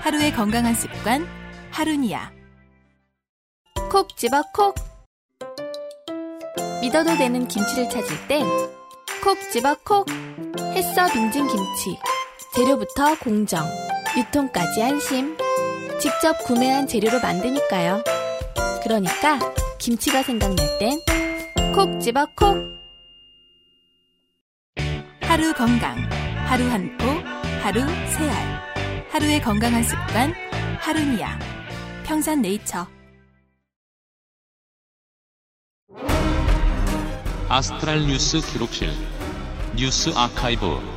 하루의 0.00 0.32
건강한 0.32 0.74
습관, 0.74 1.26
하루니아. 1.70 2.32
콕 3.90 4.16
집어 4.16 4.42
콕. 4.54 4.74
믿어도 6.80 7.14
되는 7.18 7.46
김치를 7.46 7.90
찾을 7.90 8.26
땐 8.26 8.46
콕 9.22 9.38
집어 9.52 9.76
콕. 9.84 10.06
햇서 10.74 11.12
빙진 11.12 11.46
김치. 11.46 11.98
재료부터 12.56 13.18
공정, 13.18 13.66
유통까지 14.16 14.82
안심. 14.82 15.36
직접 16.00 16.32
구매한 16.46 16.86
재료로 16.86 17.20
만드니까요. 17.20 18.02
그러니까 18.82 19.38
김치가 19.78 20.22
생각날 20.22 20.56
땐 20.78 20.98
콕 21.74 22.00
집어 22.00 22.24
콕. 22.34 22.56
하루 25.20 25.52
건강. 25.52 25.98
하루 26.46 26.64
한 26.70 26.96
포, 26.96 27.06
하루 27.62 27.80
세 27.80 28.30
알. 28.30 29.06
하루의 29.10 29.42
건강한 29.42 29.82
습관, 29.82 30.32
하루니아. 30.80 31.38
평산 32.06 32.40
네이처. 32.40 32.86
아스트랄 37.50 38.06
뉴스 38.06 38.40
기록실 38.40 38.90
뉴스 39.76 40.08
아카이브 40.16 40.95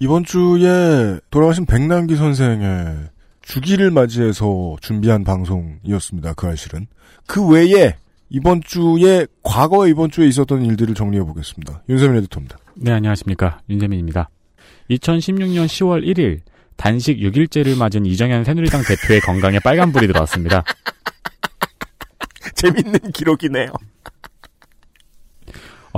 이번 0.00 0.24
주에 0.24 1.18
돌아가신 1.30 1.66
백남기 1.66 2.16
선생의 2.16 3.08
주기를 3.42 3.90
맞이해서 3.90 4.76
준비한 4.80 5.24
방송이었습니다. 5.24 6.34
그 6.34 6.46
알실은. 6.46 6.86
그 7.26 7.46
외에 7.46 7.96
이번 8.30 8.60
주에 8.62 9.26
과거에 9.42 9.90
이번 9.90 10.10
주에 10.10 10.28
있었던 10.28 10.64
일들을 10.64 10.94
정리해 10.94 11.24
보겠습니다. 11.24 11.82
윤세민 11.88 12.18
에디터입니다. 12.18 12.58
네, 12.76 12.92
안녕하십니까. 12.92 13.60
윤재민입니다. 13.68 14.28
2016년 14.90 15.66
10월 15.66 16.04
1일 16.04 16.40
단식 16.76 17.18
6일째를 17.18 17.76
맞은 17.76 18.06
이정현 18.06 18.44
새누리당 18.44 18.82
대표의 18.82 19.20
건강에 19.22 19.58
빨간불이 19.58 20.06
들어왔습니다. 20.06 20.62
재밌는 22.54 23.12
기록이네요. 23.12 23.72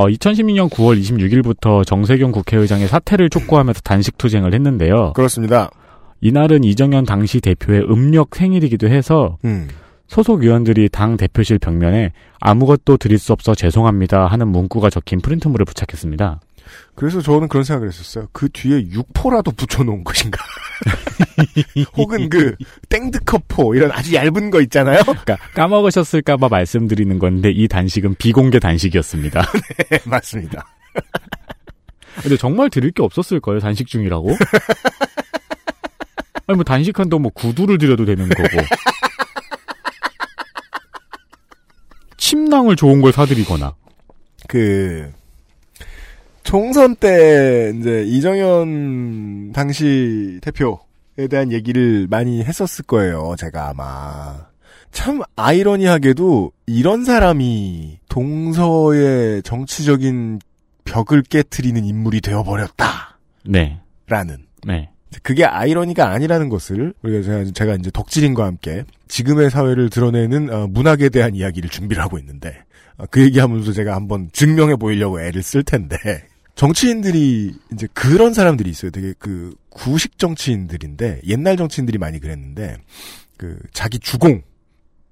어, 0.01 0.07
2016년 0.07 0.71
9월 0.71 0.99
26일부터 0.99 1.87
정세균 1.87 2.33
국회의장의 2.33 2.89
사퇴를 2.89 3.29
촉구하면서 3.29 3.83
단식 3.83 4.17
투쟁을 4.17 4.55
했는데요. 4.55 5.13
그렇습니다. 5.13 5.69
이날은 6.23 6.65
이정현 6.65 7.05
당시 7.05 7.43
대표의 7.43 7.83
음력 7.83 8.35
생일이기도 8.35 8.89
해서 8.89 9.37
음. 9.45 9.69
소속 10.07 10.43
의원들이 10.43 10.89
당 10.89 11.19
대표실 11.19 11.59
벽면에 11.59 12.13
아무것도 12.41 12.97
드릴 12.97 13.19
수 13.19 13.35
없어 13.35 13.55
죄송합니다 13.55 14.27
하는 14.27 14.49
문구가 14.49 14.89
적힌 14.89 15.21
프린트물을 15.21 15.67
부착했습니다. 15.67 16.41
그래서 16.95 17.21
저는 17.21 17.49
그런 17.49 17.63
생각을 17.63 17.89
했었어요. 17.89 18.29
그 18.33 18.49
뒤에 18.49 18.81
육포라도 18.89 19.51
붙여놓은 19.53 20.05
것인가. 20.05 20.43
혹은 21.97 22.29
그 22.29 22.55
땡드커포 22.89 23.75
이런 23.75 23.93
아주 23.93 24.15
얇은 24.15 24.51
거 24.51 24.61
있잖아요. 24.63 25.01
그러니까 25.03 25.37
까먹으셨을까봐 25.55 26.49
말씀드리는 26.49 27.19
건데 27.19 27.51
이 27.51 27.69
단식은 27.69 28.17
비공개 28.17 28.59
단식이었습니다. 28.59 29.43
네, 29.91 29.99
맞습니다. 30.05 30.67
근데 32.23 32.37
정말 32.37 32.71
드릴 32.71 32.91
게 32.91 33.03
없었을 33.03 33.41
거예요 33.41 33.61
단식 33.61 33.87
중이라고. 33.87 34.37
아니 36.47 36.57
뭐 36.57 36.65
단식한다고 36.65 37.21
뭐 37.21 37.31
구두를 37.33 37.79
드려도 37.79 38.05
되는 38.05 38.29
거고. 38.29 38.49
침낭을 42.17 42.77
좋은 42.77 43.01
걸 43.01 43.13
사드리거나. 43.13 43.75
그 44.49 45.13
총선 46.43 46.97
때 46.97 47.73
이제 47.79 48.05
이정현 48.07 49.53
당시 49.53 50.39
대표에 50.43 51.29
대한 51.29 51.53
얘기를 51.53 52.07
많이 52.09 52.43
했었을 52.43 52.85
거예요. 52.87 53.35
제가 53.39 53.71
아마 53.71 54.47
참 54.93 55.21
아이러니하게도 55.37 56.53
이런 56.67 57.05
사람이 57.05 57.99
동서의 58.09 59.43
정치적인 59.43 60.41
벽을 60.85 61.23
깨트리는 61.23 61.85
인물이 61.85 62.21
되어버렸다. 62.21 63.19
네. 63.45 63.81
라는. 64.07 64.39
네. 64.67 64.91
그게 65.23 65.45
아이러니가 65.45 66.11
아니라는 66.11 66.49
것을 66.49 66.95
우리가 67.03 67.23
제가, 67.23 67.51
제가 67.53 67.75
이제 67.75 67.91
덕질인과 67.91 68.45
함께 68.45 68.85
지금의 69.09 69.51
사회를 69.51 69.91
드러내는 69.91 70.53
어, 70.53 70.67
문학에 70.69 71.09
대한 71.09 71.35
이야기를 71.35 71.69
준비를 71.69 72.03
하고 72.03 72.19
있는데 72.19 72.63
어, 72.97 73.05
그 73.11 73.23
얘기하면서 73.23 73.73
제가 73.73 73.95
한번 73.95 74.31
증명해 74.33 74.77
보이려고 74.77 75.21
애를 75.21 75.43
쓸 75.43 75.63
텐데 75.65 75.97
정치인들이 76.61 77.55
이제 77.73 77.89
그런 77.95 78.35
사람들이 78.35 78.69
있어요. 78.69 78.91
되게 78.91 79.15
그 79.19 79.55
구식 79.71 80.19
정치인들인데 80.19 81.23
옛날 81.27 81.57
정치인들이 81.57 81.97
많이 81.97 82.21
그랬는데 82.21 82.77
그 83.39 83.59
자기 83.73 83.99
주공 83.99 84.43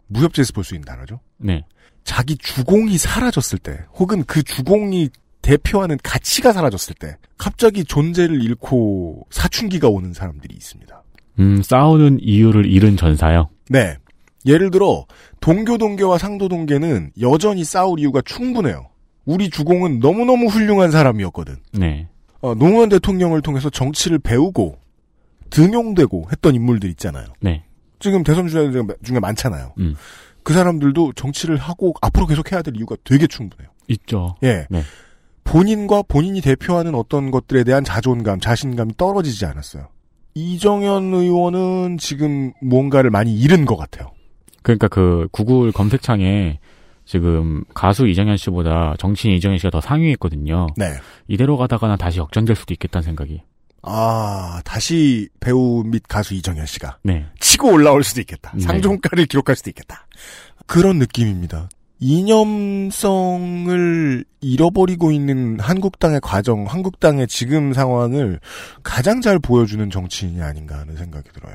무협지에서 0.09 0.53
볼 0.53 0.63
수 0.63 0.75
있는 0.75 0.85
단어죠. 0.85 1.21
네. 1.39 1.65
자기 2.05 2.37
주공이 2.37 2.99
사라졌을 2.99 3.59
때 3.59 3.79
혹은 3.95 4.25
그 4.25 4.43
주공이 4.43 5.09
대표하는 5.41 5.97
가치가 6.03 6.53
사라졌을 6.53 6.95
때 6.95 7.17
갑자기 7.39 7.83
존재를 7.83 8.43
잃고 8.43 9.27
사춘기가 9.31 9.89
오는 9.89 10.13
사람들이 10.13 10.55
있습니다. 10.55 11.03
음, 11.39 11.63
싸우는 11.63 12.19
이유를 12.21 12.67
잃은 12.67 12.99
전사요. 12.99 13.49
네. 13.71 13.97
예를 14.45 14.71
들어 14.71 15.07
동교 15.41 15.79
동계와 15.79 16.19
상도 16.19 16.51
동계는 16.51 17.13
여전히 17.23 17.65
싸울 17.65 18.01
이유가 18.01 18.21
충분해요. 18.21 18.91
우리 19.29 19.51
주공은 19.51 20.01
너무너무 20.01 20.47
훌륭한 20.47 20.91
사람이었거든. 20.91 21.57
네. 21.75 22.09
어, 22.41 22.55
노무현 22.55 22.89
대통령을 22.89 23.43
통해서 23.43 23.69
정치를 23.69 24.19
배우고 24.21 24.79
등용되고 25.51 26.29
했던 26.33 26.55
인물들 26.55 26.89
있잖아요. 26.93 27.27
네. 27.39 27.63
지금 27.99 28.25
대선 28.25 28.49
주자 28.49 28.61
중에 29.05 29.21
많잖아요. 29.21 29.75
음. 29.81 29.97
그 30.43 30.55
사람들도 30.55 31.13
정치를 31.13 31.59
하고 31.59 31.93
앞으로 32.01 32.27
계속 32.27 32.53
해야 32.53 32.63
될 32.63 32.75
이유가 32.75 32.97
되게 33.05 33.27
충분해요. 33.27 33.69
있죠. 33.89 34.35
예. 34.45 34.67
네. 34.71 34.83
본인과 35.45 36.05
본인이 36.09 36.41
대표하는 36.41 36.95
어떤 36.95 37.31
것들에 37.31 37.65
대한 37.65 37.85
자존감, 37.85 38.41
자신감이 38.41 38.95
떨어지지 38.97 39.45
않았어요. 39.45 39.89
이정현 40.33 41.13
의원은 41.13 41.99
지금 41.99 42.53
무언가를 42.63 43.11
많이 43.11 43.39
잃은 43.39 43.67
것 43.67 43.77
같아요. 43.77 44.11
그러니까 44.63 44.89
그 44.89 45.29
구글 45.33 45.71
검색창에 45.71 46.61
지금 47.09 47.65
가수 47.73 48.07
이정현 48.07 48.37
씨보다 48.37 48.95
정치인 48.99 49.35
이정현 49.37 49.57
씨가 49.57 49.71
더 49.71 49.81
상위에 49.81 50.11
있거든요. 50.13 50.67
네. 50.77 50.93
이대로 51.27 51.57
가다가는 51.57 51.97
다시 51.97 52.19
역전될 52.19 52.55
수도 52.55 52.75
있겠다는 52.75 53.03
생각이. 53.03 53.41
아, 53.81 54.61
다시 54.63 55.31
배우 55.41 55.83
및 55.87 56.03
가수 56.07 56.35
이정현 56.35 56.67
씨가 56.67 56.99
네. 57.03 57.25
치고 57.41 57.73
올라올 57.73 58.05
수도 58.05 58.21
있겠다. 58.21 58.53
네. 58.55 58.61
상종가를 58.61 59.25
기록할 59.25 59.57
수도 59.57 59.71
있겠다. 59.71 60.07
그런 60.67 60.99
느낌입니다. 60.99 61.71
이념성을 61.99 63.35
잃어버리고 64.43 65.11
있는 65.11 65.59
한국당의 65.61 66.21
과정, 66.23 66.67
한국당의 66.67 67.27
지금 67.27 67.73
상황을 67.73 68.39
가장 68.83 69.23
잘 69.23 69.39
보여주는 69.39 69.89
정치인이 69.89 70.43
아닌가 70.43 70.79
하는 70.79 70.95
생각이 70.95 71.31
들어요. 71.33 71.55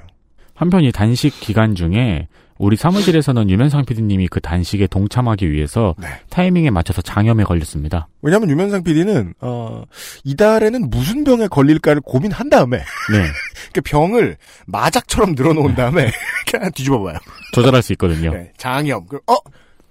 한편 0.56 0.84
이 0.84 0.92
단식 0.92 1.39
기간 1.39 1.76
중에 1.76 2.28
우리 2.58 2.76
사무실에서는 2.76 3.50
유면상 3.50 3.86
PD님이 3.86 4.28
그 4.28 4.39
단식에 4.39 4.88
동참하기 4.88 5.52
위해서 5.52 5.96
네. 5.98 6.08
타이밍에 6.30 6.70
맞춰서 6.70 7.02
장염에 7.02 7.44
걸렸습니다. 7.44 8.08
왜냐하면 8.22 8.50
유면상 8.50 8.84
PD는 8.84 9.34
어, 9.42 9.84
이달에는 10.24 10.89
무슨 10.89 11.24
병에 11.24 11.48
걸릴까를 11.48 12.02
고민한 12.02 12.50
다음에 12.50 12.78
네. 12.78 13.26
그 13.74 13.82
병을 13.82 14.38
마작처럼 14.68 15.34
늘어놓은 15.36 15.76
다음에 15.76 16.12
그냥 16.50 16.72
뒤집어봐요. 16.72 17.18
조절할 17.54 17.82
수 17.82 17.94
있거든요. 17.94 18.32
네, 18.34 18.52
장염. 18.58 19.08
그, 19.08 19.20
어, 19.28 19.34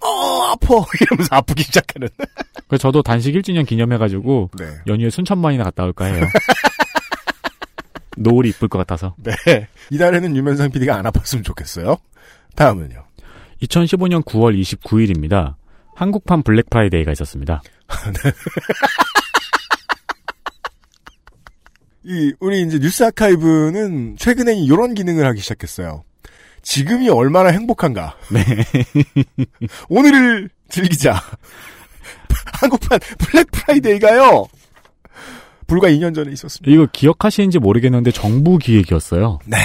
어, 0.01 0.53
아파 0.53 0.85
이러면서 1.01 1.37
아프기 1.37 1.62
시작하는. 1.64 2.09
그래서 2.68 2.83
저도 2.83 3.03
단식 3.03 3.35
1주년 3.35 3.66
기념해가지고 3.66 4.51
네. 4.59 4.66
연휴에 4.87 5.11
순천만이나 5.11 5.64
갔다 5.64 5.85
올까 5.85 6.07
해요. 6.07 6.27
노을이 8.16 8.51
이쁠 8.51 8.68
것 8.68 8.79
같아서. 8.79 9.14
네. 9.18 9.33
이달에는 9.90 10.37
유면상 10.37 10.70
PD가 10.70 10.96
안 10.96 11.05
아팠으면 11.05 11.44
좋겠어요. 11.44 11.96
다음은요. 12.56 13.04
2015년 13.62 14.24
9월 14.24 14.60
29일입니다. 14.60 15.54
한국판 15.94 16.42
블랙 16.42 16.68
프라이데이가 16.70 17.12
있었습니다. 17.12 17.62
이 22.04 22.32
우리 22.40 22.62
이제 22.62 22.80
뉴스 22.80 23.04
아카이브는 23.04 24.16
최근에 24.18 24.54
이런 24.56 24.94
기능을 24.94 25.24
하기 25.26 25.40
시작했어요. 25.40 26.02
지금이 26.62 27.08
얼마나 27.08 27.50
행복한가. 27.50 28.16
네. 28.32 28.44
오늘을 29.88 30.48
즐기자. 30.68 31.14
한국판 32.60 32.98
블랙 33.18 33.50
프라이데이가요. 33.52 34.46
불과 35.66 35.88
2년 35.88 36.14
전에 36.14 36.32
있었습니다. 36.32 36.72
이거 36.72 36.86
기억하시는지 36.90 37.58
모르겠는데 37.58 38.10
정부 38.10 38.58
기획이었어요. 38.58 39.38
네. 39.46 39.56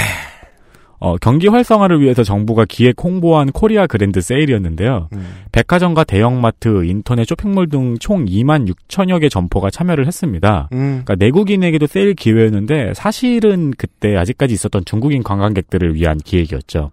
어, 0.99 1.15
경기 1.17 1.47
활성화를 1.47 2.01
위해서 2.01 2.23
정부가 2.23 2.65
기획 2.67 2.95
홍보한 3.03 3.51
코리아 3.51 3.85
그랜드 3.85 4.19
세일이었는데요. 4.19 5.09
음. 5.13 5.27
백화점과 5.51 6.03
대형마트, 6.03 6.85
인터넷 6.85 7.25
쇼핑몰 7.27 7.69
등 7.69 7.97
총 7.99 8.25
2만 8.25 8.67
6천여 8.67 9.21
개 9.21 9.29
점포가 9.29 9.69
참여를 9.69 10.07
했습니다. 10.07 10.69
음. 10.73 11.03
그러니까 11.05 11.15
내국인에게도 11.15 11.85
세일 11.87 12.15
기회였는데 12.15 12.93
사실은 12.95 13.71
그때 13.77 14.15
아직까지 14.15 14.53
있었던 14.55 14.85
중국인 14.85 15.21
관광객들을 15.23 15.93
위한 15.93 16.17
기획이었죠. 16.17 16.91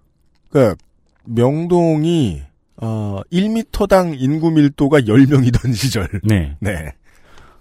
그 0.51 0.75
명동이 1.27 2.43
어 2.77 3.21
1미터당 3.33 4.15
인구 4.19 4.51
밀도가 4.51 5.01
10명이던 5.01 5.73
시절. 5.75 6.09
네. 6.25 6.57
네. 6.61 6.93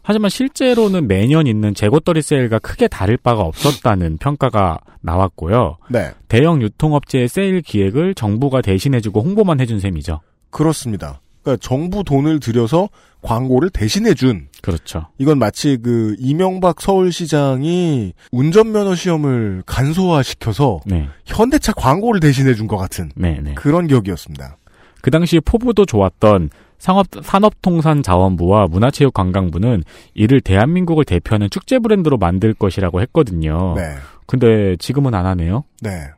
하지만 0.03 0.29
실제로는 0.29 1.07
매년 1.07 1.47
있는 1.47 1.73
재고떨이 1.73 2.21
세일과 2.21 2.59
크게 2.59 2.87
다를 2.89 3.15
바가 3.17 3.41
없었다는 3.41 4.17
평가가 4.17 4.79
나왔고요. 5.01 5.77
네. 5.89 6.11
대형 6.27 6.61
유통업체의 6.61 7.29
세일 7.29 7.61
기획을 7.61 8.13
정부가 8.13 8.61
대신해주고 8.61 9.21
홍보만 9.21 9.59
해준 9.61 9.79
셈이죠. 9.79 10.19
그렇습니다. 10.49 11.21
그러니까 11.41 11.65
정부 11.65 12.03
돈을 12.03 12.39
들여서 12.39 12.89
광고를 13.21 13.69
대신해 13.69 14.13
준 14.13 14.47
그렇죠. 14.61 15.07
이건 15.17 15.39
마치 15.39 15.77
그 15.81 16.15
이명박 16.19 16.81
서울시장이 16.81 18.13
운전면허 18.31 18.95
시험을 18.95 19.63
간소화시켜서 19.65 20.81
네. 20.85 21.07
현대차 21.25 21.73
광고를 21.73 22.19
대신해 22.19 22.53
준 22.53 22.67
것 22.67 22.77
같은 22.77 23.11
네, 23.15 23.39
네. 23.41 23.53
그런 23.55 23.87
기억이었습니다. 23.87 24.57
그 25.01 25.11
당시 25.11 25.39
포부도 25.41 25.85
좋았던 25.85 26.49
상업, 26.83 27.07
산업통상자원부와 27.23 28.67
문화체육관광부는 28.67 29.85
이를 30.15 30.41
대한민국을 30.41 31.05
대표하는 31.05 31.49
축제 31.49 31.79
브랜드로 31.79 32.17
만들 32.17 32.53
것이라고 32.53 32.99
했거든요. 32.99 33.75
네. 33.77 33.95
근데 34.27 34.75
지금은 34.75 35.13
안 35.13 35.25
하네요. 35.25 35.63
네. 35.79 36.09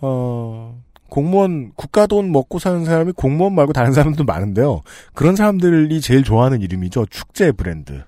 어, 0.00 0.76
공무원, 1.12 1.72
국가 1.76 2.06
돈 2.06 2.32
먹고 2.32 2.58
사는 2.58 2.86
사람이 2.86 3.12
공무원 3.12 3.54
말고 3.54 3.74
다른 3.74 3.92
사람도 3.92 4.24
많은데요. 4.24 4.80
그런 5.12 5.36
사람들이 5.36 6.00
제일 6.00 6.24
좋아하는 6.24 6.62
이름이죠. 6.62 7.04
축제 7.10 7.52
브랜드. 7.52 8.02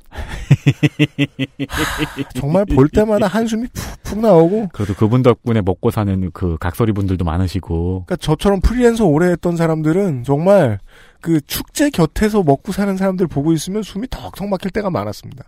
정말 2.34 2.64
볼 2.64 2.88
때마다 2.88 3.26
한숨이 3.26 3.66
푹푹 3.74 4.20
나오고. 4.20 4.68
그래도 4.72 4.94
그분 4.94 5.22
덕분에 5.22 5.61
먹고 5.61 5.90
사는 5.90 6.30
그 6.32 6.57
각설이 6.59 6.92
분들도 6.92 7.26
많으시고. 7.26 8.05
그러니까 8.07 8.16
저처럼 8.16 8.62
프리랜서 8.62 9.05
오래 9.05 9.32
했던 9.32 9.59
사람들은 9.59 10.22
정말 10.24 10.78
그 11.20 11.42
축제 11.42 11.90
곁에서 11.90 12.42
먹고 12.42 12.72
사는 12.72 12.96
사람들 12.96 13.26
보고 13.26 13.52
있으면 13.52 13.82
숨이 13.82 14.07
턱턱 14.09 14.48
막힐 14.48 14.70
때가 14.70 14.88
많았습니다. 14.88 15.44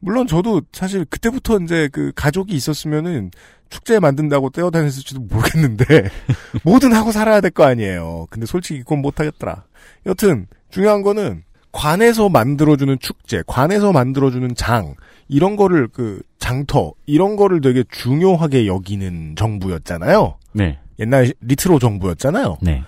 물론 0.00 0.26
저도 0.26 0.62
사실 0.72 1.04
그때부터 1.04 1.58
이제 1.60 1.88
그 1.92 2.12
가족이 2.14 2.54
있었으면은 2.54 3.30
축제 3.68 4.00
만든다고 4.00 4.50
떼어다녔을지도 4.50 5.20
모르겠는데 5.20 5.84
뭐든 6.64 6.92
하고 6.92 7.12
살아야 7.12 7.40
될 7.40 7.50
거 7.50 7.64
아니에요. 7.64 8.26
근데 8.30 8.46
솔직히 8.46 8.80
그건 8.80 9.00
못하겠더라. 9.02 9.64
여튼 10.06 10.46
중요한 10.70 11.02
거는 11.02 11.44
관에서 11.72 12.28
만들어주는 12.28 12.98
축제, 13.00 13.42
관에서 13.46 13.92
만들어주는 13.92 14.56
장 14.56 14.94
이런 15.28 15.54
거를 15.54 15.86
그 15.86 16.20
장터 16.38 16.94
이런 17.06 17.36
거를 17.36 17.60
되게 17.60 17.84
중요하게 17.90 18.66
여기는 18.66 19.36
정부였잖아요. 19.36 20.36
네. 20.52 20.78
옛날 20.98 21.32
리트로 21.40 21.78
정부였잖아요. 21.78 22.58
네. 22.62 22.82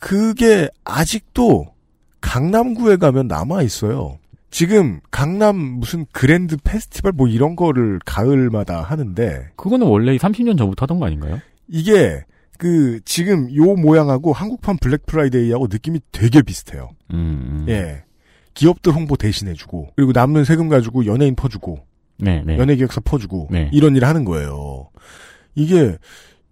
그게 0.00 0.68
아직도 0.84 1.68
강남구에 2.20 2.96
가면 2.96 3.28
남아 3.28 3.62
있어요. 3.62 4.18
지금 4.54 5.00
강남 5.10 5.56
무슨 5.56 6.06
그랜드 6.12 6.56
페스티벌 6.62 7.10
뭐 7.10 7.26
이런 7.26 7.56
거를 7.56 7.98
가을마다 8.04 8.82
하는데 8.82 9.48
그거는 9.56 9.88
원래 9.88 10.16
30년 10.16 10.56
전부터 10.56 10.84
하던 10.84 11.00
거 11.00 11.06
아닌가요? 11.06 11.40
이게 11.66 12.22
그 12.56 13.00
지금 13.04 13.52
요 13.56 13.74
모양하고 13.74 14.32
한국판 14.32 14.76
블랙 14.76 15.06
프라이데이하고 15.06 15.66
느낌이 15.68 15.98
되게 16.12 16.40
비슷해요. 16.40 16.90
음. 17.12 17.66
예. 17.68 18.04
기업들 18.54 18.92
홍보 18.92 19.16
대신해주고 19.16 19.88
그리고 19.96 20.12
남는 20.12 20.44
세금 20.44 20.68
가지고 20.68 21.04
연예인 21.06 21.34
퍼주고 21.34 21.80
네, 22.18 22.44
네. 22.46 22.56
연예 22.56 22.76
기획사 22.76 23.00
퍼주고 23.00 23.48
네. 23.50 23.68
이런 23.72 23.96
일을 23.96 24.06
하는 24.06 24.24
거예요. 24.24 24.88
이게 25.56 25.98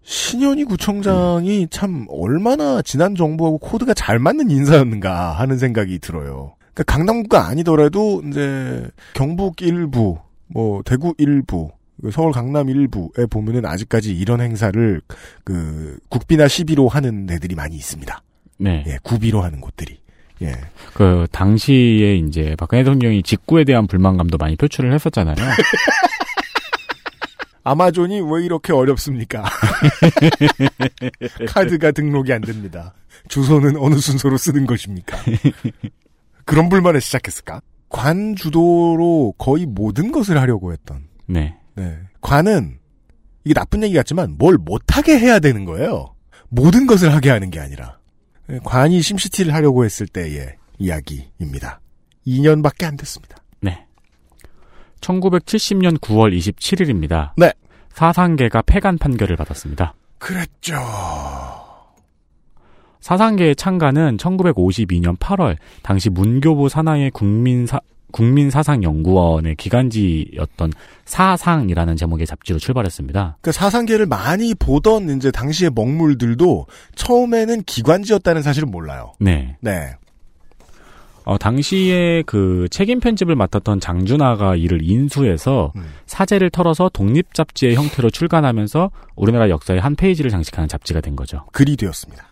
신현희 0.03 0.65
구청장이 0.65 1.69
참 1.71 2.07
얼마나 2.09 2.83
지난 2.83 3.15
정부하고 3.15 3.59
코드가 3.59 3.95
잘 3.95 4.19
맞는 4.19 4.51
인사였는가 4.51 5.35
하는 5.35 5.57
생각이 5.57 6.01
들어요. 6.01 6.57
그러니까 6.75 6.85
강남구가 6.85 7.49
아니더라도 7.49 8.23
이제 8.27 8.87
경북 9.15 9.63
일부, 9.63 10.19
뭐 10.47 10.83
대구 10.85 11.15
일부, 11.19 11.71
그 12.01 12.11
서울 12.11 12.33
강남 12.33 12.69
일부에 12.69 13.27
보면은 13.31 13.67
아직까지 13.67 14.15
이런 14.15 14.41
행사를 14.41 15.01
그 15.45 15.99
국비나 16.09 16.49
시비로 16.49 16.89
하는 16.89 17.27
데들이 17.27 17.55
많이 17.55 17.77
있습니다. 17.77 18.23
네. 18.59 18.85
예, 18.87 18.99
구비로 19.03 19.43
하는 19.43 19.61
곳들이. 19.61 20.01
예. 20.43 20.53
그 20.95 21.27
당시에 21.31 22.17
이제 22.17 22.57
박근혜 22.59 22.83
대통령이 22.83 23.23
직구에 23.23 23.65
대한 23.65 23.87
불만감도 23.87 24.39
많이 24.39 24.57
표출을 24.57 24.93
했었잖아요. 24.93 25.37
아마존이 27.65 28.21
왜 28.21 28.45
이렇게 28.45 28.73
어렵습니까? 28.73 29.45
카드가 31.47 31.93
등록이 31.93 32.33
안 32.33 32.41
됩니다. 32.41 32.93
주소는 33.29 33.77
어느 33.77 33.97
순서로 33.97 34.37
쓰는 34.37 34.67
것입니까? 34.67 35.17
그런 36.45 36.69
불만을 36.69 37.01
시작했을까? 37.01 37.61
관 37.89 38.35
주도로 38.35 39.35
거의 39.39 39.67
모든 39.67 40.13
것을 40.13 40.41
하려고 40.41 40.73
했던. 40.73 41.09
네. 41.27 41.57
네. 41.75 41.99
관은 42.21 42.79
이게 43.45 43.55
나쁜 43.55 43.83
얘기 43.83 43.95
같지만 43.95 44.37
뭘 44.39 44.57
못하게 44.57 45.19
해야 45.19 45.39
되는 45.39 45.65
거예요. 45.65 46.15
모든 46.49 46.87
것을 46.87 47.13
하게 47.13 47.31
하는 47.31 47.51
게 47.51 47.61
아니라. 47.61 47.99
네, 48.47 48.59
관이 48.65 49.01
심시티를 49.03 49.55
하려고 49.55 49.85
했을 49.85 50.07
때의 50.07 50.57
이야기입니다. 50.79 51.81
2년밖에 52.27 52.85
안 52.85 52.97
됐습니다. 52.97 53.37
네. 53.61 53.87
1970년 55.01 55.99
9월 55.99 56.37
27일입니다. 56.37 57.33
네. 57.37 57.53
사상계가 57.93 58.63
폐간 58.63 58.99
판결을 58.99 59.37
받았습니다. 59.37 59.95
그랬죠. 60.19 60.77
사상계의 63.03 63.57
창간은 63.57 64.17
1952년 64.17 65.19
8월 65.19 65.57
당시 65.83 66.09
문교부 66.09 66.69
산하의 66.71 67.11
국민사 67.11 67.79
국민사상연구원의 68.13 69.57
기간지였던 69.57 70.73
사상이라는 71.07 71.97
제목의 71.97 72.27
잡지로 72.27 72.59
출발했습니다. 72.59 73.39
그 73.41 73.53
사상계를 73.53 74.07
많이 74.07 74.55
보던 74.55 75.17
이제 75.17 75.31
당시의 75.31 75.71
먹물들도 75.75 76.67
처음에는 76.95 77.63
기관지였다는 77.65 78.43
사실은 78.43 78.71
몰라요. 78.71 79.15
네. 79.19 79.57
네. 79.61 79.95
어, 81.25 81.39
당시에 81.39 82.23
그 82.27 82.67
책임 82.71 83.01
편집을 83.01 83.35
맡았던 83.35 83.81
장준하가 83.81 84.57
이를 84.57 84.83
인수해서 84.83 85.73
음. 85.77 85.85
사제를 86.07 86.51
털어서 86.51 86.91
독립 86.93 87.33
잡지의 87.33 87.77
형태로 87.77 88.11
출간하면서 88.11 88.91
우리나라 89.17 89.49
역사의 89.49 89.81
한 89.81 89.95
페이지를 89.95 90.31
장식하는 90.31 90.69
잡지가 90.69 91.01
된 91.01 91.17
거죠. 91.17 91.47
글이 91.53 91.77
되었습니다. 91.77 92.32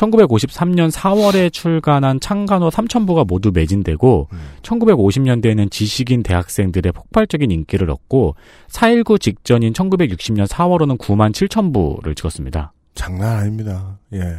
1953년 0.00 0.90
4월에 0.90 1.52
출간한 1.52 2.20
창간호 2.20 2.70
3천부가 2.70 3.26
모두 3.26 3.50
매진되고 3.52 4.28
음. 4.32 4.38
1950년대에는 4.62 5.70
지식인 5.70 6.22
대학생들의 6.22 6.92
폭발적인 6.92 7.50
인기를 7.50 7.90
얻고 7.90 8.34
4.19 8.68 9.20
직전인 9.20 9.72
1960년 9.72 10.46
4월호는 10.46 10.98
9만 10.98 11.32
7천 11.32 11.72
부를 11.74 12.14
찍었습니다. 12.14 12.72
장난 12.94 13.38
아닙니다. 13.38 13.98
예. 14.14 14.38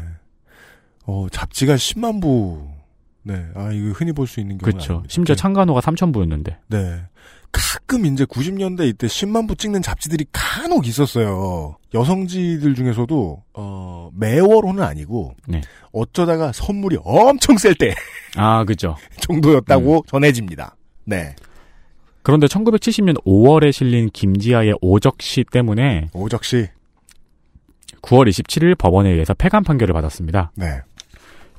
어, 1.05 1.28
잡지가 1.32 1.76
10만 1.76 2.22
부. 2.22 2.68
네. 3.24 3.45
아, 3.55 3.72
이거 3.72 3.91
흔히 3.91 4.12
볼 4.14 4.26
수 4.28 4.39
있는 4.39 4.57
경우 4.57 4.72
그렇죠. 4.72 5.03
심지어 5.07 5.36
창간호가 5.36 5.80
3천 5.82 6.12
부였는데. 6.14 6.57
네. 6.70 7.01
가끔 7.52 8.06
이제 8.06 8.24
90년대 8.26 8.88
이때 8.88 9.08
10만 9.08 9.47
부 9.47 9.56
찍는 9.56 9.82
잡지들이 9.82 10.26
간혹 10.32 10.88
있었어요. 10.88 11.76
여성지들 11.93 12.76
중에서도 12.76 13.43
어, 13.54 14.10
매월호는 14.16 14.82
아니고 14.84 15.36
네. 15.47 15.62
어쩌다가 15.91 16.52
선물이 16.54 16.97
엄청 17.04 17.58
셀 17.58 17.76
때 17.76 17.93
아, 18.38 18.64
그죠. 18.64 18.95
정도였다고 19.20 20.06
전해집니다. 20.08 20.76
네. 21.06 21.36
그런데 22.24 22.47
1970년 22.47 23.22
5월에 23.26 23.72
실린 23.72 24.10
김지아의 24.14 24.76
오적시 24.82 25.45
때문에 25.52 26.10
오적시 26.14 26.68
9월 28.02 28.30
27일 28.30 28.78
법원에 28.78 29.10
의해서 29.12 29.34
폐간 29.34 29.64
판결을 29.64 29.93
받았습니다. 29.93 30.52
네. 30.56 30.80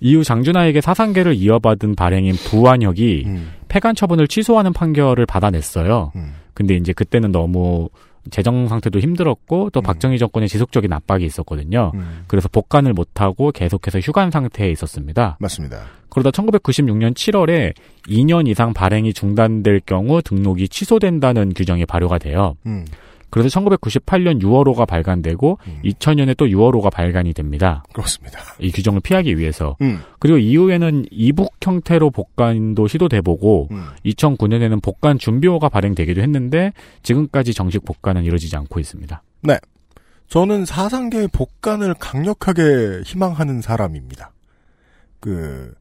이후 0.00 0.24
장준하에게 0.24 0.80
사상계를 0.80 1.34
이어받은 1.36 1.94
발행인 1.94 2.34
부안혁이 2.34 3.22
음, 3.26 3.52
폐간 3.72 3.94
처분을 3.94 4.28
취소하는 4.28 4.74
판결을 4.74 5.24
받아냈어요. 5.24 6.12
음. 6.14 6.34
근데 6.52 6.74
이제 6.74 6.92
그때는 6.92 7.32
너무 7.32 7.88
재정 8.30 8.68
상태도 8.68 9.00
힘들었고 9.00 9.70
또 9.70 9.80
음. 9.80 9.82
박정희 9.82 10.18
정권의 10.18 10.50
지속적인 10.50 10.92
압박이 10.92 11.24
있었거든요. 11.24 11.90
음. 11.94 12.24
그래서 12.26 12.50
복간을 12.50 12.92
못하고 12.92 13.50
계속해서 13.50 14.00
휴관 14.00 14.30
상태에 14.30 14.70
있었습니다. 14.70 15.38
맞습니다. 15.40 15.84
그러다 16.10 16.30
1996년 16.32 17.14
7월에 17.14 17.72
2년 18.08 18.46
이상 18.46 18.74
발행이 18.74 19.14
중단될 19.14 19.80
경우 19.86 20.20
등록이 20.20 20.68
취소된다는 20.68 21.54
규정이 21.54 21.86
발효가 21.86 22.18
돼요. 22.18 22.56
음. 22.66 22.84
그래서 23.32 23.48
1998년 23.60 24.42
6월호가 24.42 24.86
발간되고 24.86 25.58
음. 25.66 25.80
2000년에 25.82 26.36
또 26.36 26.44
6월호가 26.44 26.92
발간이 26.92 27.32
됩니다. 27.32 27.82
그렇습니다. 27.94 28.38
이 28.60 28.70
규정을 28.70 29.00
피하기 29.00 29.38
위해서. 29.38 29.74
음. 29.80 30.00
그리고 30.18 30.36
이후에는 30.36 31.06
이북 31.10 31.54
형태로 31.62 32.10
복간도 32.10 32.86
시도돼보고 32.88 33.68
음. 33.70 33.86
2009년에는 34.04 34.82
복간 34.82 35.18
준비호가 35.18 35.70
발행되기도 35.70 36.20
했는데 36.20 36.74
지금까지 37.02 37.54
정식 37.54 37.86
복간은 37.86 38.24
이루어지지 38.24 38.54
않고 38.54 38.78
있습니다. 38.78 39.22
저는 40.28 40.66
사상계의 40.66 41.28
복간을 41.28 41.94
강력하게 41.94 43.00
희망하는 43.04 43.62
사람입니다. 43.62 44.32
그 45.20 45.74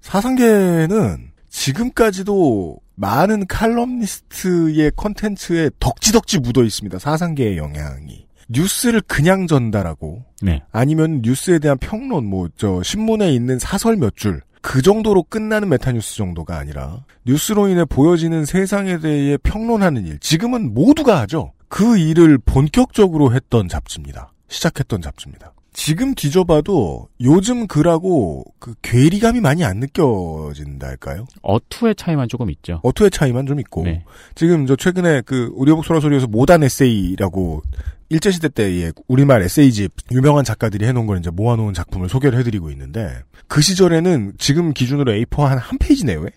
사상계는 0.00 1.33
지금까지도 1.54 2.78
많은 2.96 3.46
칼럼니스트의 3.46 4.92
컨텐츠에 4.96 5.70
덕지덕지 5.80 6.40
묻어 6.40 6.62
있습니다. 6.64 6.98
사상계의 6.98 7.56
영향이. 7.56 8.26
뉴스를 8.50 9.00
그냥 9.02 9.46
전달하고 9.46 10.22
네. 10.42 10.62
아니면 10.72 11.22
뉴스에 11.22 11.58
대한 11.60 11.78
평론 11.78 12.26
뭐 12.26 12.48
저 12.58 12.82
신문에 12.82 13.32
있는 13.32 13.58
사설 13.58 13.96
몇 13.96 14.16
줄 14.16 14.42
그 14.60 14.80
정도로 14.82 15.22
끝나는 15.24 15.68
메타뉴스 15.68 16.16
정도가 16.16 16.56
아니라 16.58 17.04
뉴스로 17.26 17.68
인해 17.68 17.84
보여지는 17.84 18.44
세상에 18.46 18.98
대해 18.98 19.36
평론하는 19.38 20.06
일 20.06 20.18
지금은 20.20 20.72
모두가 20.74 21.20
하죠. 21.20 21.52
그 21.68 21.98
일을 21.98 22.38
본격적으로 22.38 23.34
했던 23.34 23.68
잡지입니다. 23.68 24.32
시작했던 24.48 25.02
잡지입니다. 25.02 25.52
지금 25.74 26.14
뒤져봐도 26.14 27.08
요즘 27.20 27.66
글하고 27.66 28.44
그 28.60 28.74
괴리감이 28.80 29.40
많이 29.40 29.64
안 29.64 29.78
느껴진다 29.80 30.86
할까요? 30.86 31.26
어투의 31.42 31.96
차이만 31.96 32.28
조금 32.28 32.48
있죠. 32.50 32.80
어투의 32.84 33.10
차이만 33.10 33.44
좀 33.46 33.58
있고 33.60 33.82
네. 33.82 34.04
지금 34.36 34.66
저 34.66 34.76
최근에 34.76 35.22
그 35.26 35.50
오디오북 35.54 35.84
소라소리에서 35.84 36.28
모단 36.28 36.62
에세이라고 36.62 37.62
일제시대 38.08 38.50
때의 38.50 38.92
우리말 39.08 39.42
에세이집 39.42 39.92
유명한 40.12 40.44
작가들이 40.44 40.86
해놓은 40.86 41.06
걸 41.06 41.18
이제 41.18 41.30
모아놓은 41.30 41.74
작품을 41.74 42.08
소개를 42.08 42.38
해드리고 42.38 42.70
있는데 42.70 43.22
그 43.48 43.60
시절에는 43.60 44.34
지금 44.38 44.72
기준으로 44.72 45.12
A4 45.12 45.42
한 45.42 45.58
한 45.58 45.78
페이지 45.78 46.04
내외 46.04 46.28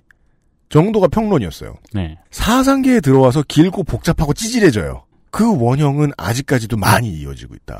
정도가 0.69 1.07
평론이었어요. 1.09 1.75
네. 1.93 2.17
사상계에 2.31 2.99
들어와서 3.01 3.43
길고 3.47 3.83
복잡하고 3.83 4.33
찌질해져요. 4.33 5.05
그 5.29 5.55
원형은 5.61 6.11
아직까지도 6.17 6.75
많이 6.77 7.09
이어지고 7.19 7.53
있다. 7.55 7.79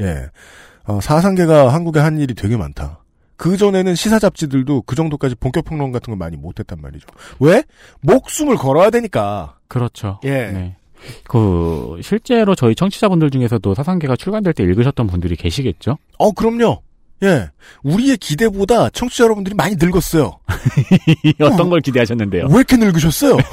예. 0.00 0.28
어, 0.84 1.00
사상계가 1.00 1.72
한국에 1.72 2.00
한 2.00 2.18
일이 2.18 2.34
되게 2.34 2.56
많다. 2.56 3.02
그 3.36 3.56
전에는 3.56 3.94
시사 3.94 4.18
잡지들도 4.18 4.82
그 4.82 4.94
정도까지 4.94 5.34
본격 5.36 5.64
평론 5.64 5.90
같은 5.90 6.12
거 6.12 6.16
많이 6.16 6.36
못했단 6.36 6.80
말이죠. 6.80 7.06
왜? 7.40 7.64
목숨을 8.00 8.56
걸어야 8.56 8.90
되니까. 8.90 9.58
그렇죠. 9.68 10.20
예. 10.24 10.50
네. 10.52 10.76
그 11.24 11.98
실제로 12.02 12.54
저희 12.54 12.74
청취자분들 12.76 13.30
중에서도 13.30 13.74
사상계가 13.74 14.14
출간될 14.16 14.52
때 14.52 14.62
읽으셨던 14.62 15.08
분들이 15.08 15.34
계시겠죠? 15.34 15.98
어, 16.18 16.32
그럼요. 16.32 16.82
예. 17.24 17.50
우리의 17.82 18.16
기대보다 18.18 18.90
청취자 18.90 19.24
여러분들이 19.24 19.54
많이 19.54 19.76
늙었어요. 19.76 20.38
어떤 21.40 21.70
걸 21.70 21.80
기대하셨는데요? 21.80 22.46
왜 22.48 22.54
이렇게 22.54 22.76
늙으셨어요? 22.76 23.36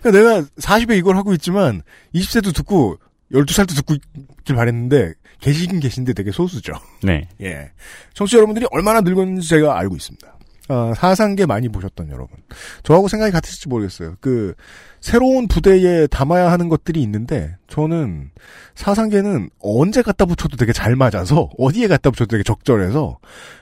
그러니까 0.00 0.10
내가 0.10 0.42
40에 0.58 0.98
이걸 0.98 1.16
하고 1.16 1.32
있지만 1.34 1.82
20세도 2.14 2.54
듣고 2.54 2.98
12살도 3.34 3.76
듣고 3.76 3.94
있길 3.94 4.56
바랬는데 4.56 5.12
계시긴 5.40 5.80
계신데 5.80 6.12
되게 6.12 6.30
소수죠. 6.30 6.72
네. 7.02 7.28
예. 7.42 7.70
청취자 8.14 8.38
여러분들이 8.38 8.66
얼마나 8.70 9.00
늙었는지 9.00 9.48
제가 9.48 9.78
알고 9.78 9.96
있습니다. 9.96 10.34
아, 10.68 10.94
사상계 10.96 11.44
많이 11.44 11.68
보셨던 11.68 12.08
여러분. 12.08 12.38
저하고 12.84 13.08
생각이 13.08 13.32
같으실지 13.32 13.68
모르겠어요. 13.68 14.16
그, 14.20 14.54
새로운 15.00 15.46
부대에 15.46 16.06
담아야 16.06 16.50
하는 16.50 16.70
것들이 16.70 17.02
있는데, 17.02 17.56
저는 17.68 18.30
사상계는 18.74 19.50
언제 19.60 20.00
갖다 20.00 20.24
붙여도 20.24 20.56
되게 20.56 20.72
잘 20.72 20.96
맞아서, 20.96 21.50
어디에 21.58 21.86
갖다 21.86 22.10
붙여도 22.10 22.30
되게 22.30 22.42
적절해서, 22.42 23.18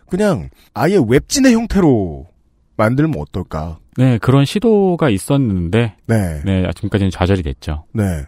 그냥 0.09 0.49
아예 0.75 0.97
웹진의 1.05 1.55
형태로 1.55 2.29
만들면 2.77 3.19
어떨까. 3.19 3.81
네, 3.97 4.19
그런 4.19 4.45
시도가 4.45 5.11
있었는데, 5.11 5.97
네. 6.07 6.43
네, 6.45 6.71
지금까지는 6.77 7.11
좌절이 7.11 7.43
됐죠. 7.43 7.85
네. 7.93 8.27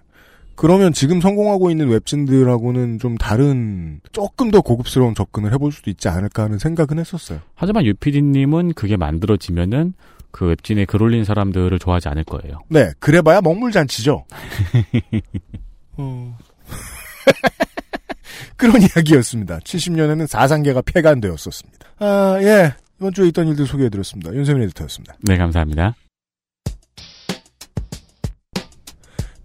그러면 0.57 0.93
지금 0.93 1.21
성공하고 1.21 1.71
있는 1.71 1.89
웹진들하고는 1.89 2.99
좀 2.99 3.17
다른, 3.17 4.01
조금 4.13 4.51
더 4.51 4.61
고급스러운 4.61 5.15
접근을 5.15 5.53
해볼 5.53 5.73
수도 5.73 5.91
있지 5.91 6.09
않을까 6.09 6.45
하는 6.45 6.59
생각은 6.59 6.99
했었어요. 6.99 7.41
하지만 7.55 7.85
유피디님은 7.85 8.75
그게 8.75 8.97
만들어지면은 8.97 9.95
그 10.31 10.47
웹진에 10.47 10.85
글 10.85 11.03
올린 11.03 11.25
사람들을 11.25 11.79
좋아하지 11.79 12.09
않을 12.09 12.25
거예요. 12.25 12.59
네, 12.69 12.93
그래봐야 12.99 13.41
먹물잔치죠. 13.41 14.25
어. 15.97 16.39
그런 18.57 18.83
이야기였습니다. 18.83 19.59
70년에는 19.61 20.27
사상계가 20.27 20.83
폐간되었었습니다. 20.83 21.87
아, 21.99 22.39
예. 22.41 22.75
이번 22.99 23.13
주에 23.13 23.29
있던 23.29 23.49
일들 23.49 23.67
소개해드렸습니다. 23.67 24.33
윤세민 24.35 24.63
에디터였습니다. 24.65 25.15
네, 25.21 25.37
감사합니다. 25.37 25.95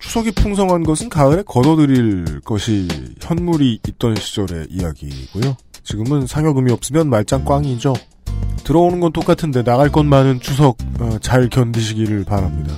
추석이 0.09 0.31
풍성한 0.31 0.81
것은 0.81 1.07
가을에 1.07 1.43
걷어들일 1.45 2.41
것이 2.43 2.87
현물이 3.21 3.79
있던 3.87 4.15
시절의 4.15 4.65
이야기고요. 4.71 5.55
지금은 5.83 6.25
상여금이 6.25 6.71
없으면 6.71 7.11
말짱 7.11 7.45
꽝이죠. 7.45 7.93
들어오는 8.63 9.01
건 9.01 9.13
똑같은데 9.13 9.63
나갈 9.63 9.91
것 9.91 10.03
많은 10.03 10.39
추석 10.39 10.79
어, 10.99 11.19
잘 11.21 11.47
견디시기를 11.47 12.23
바랍니다. 12.23 12.73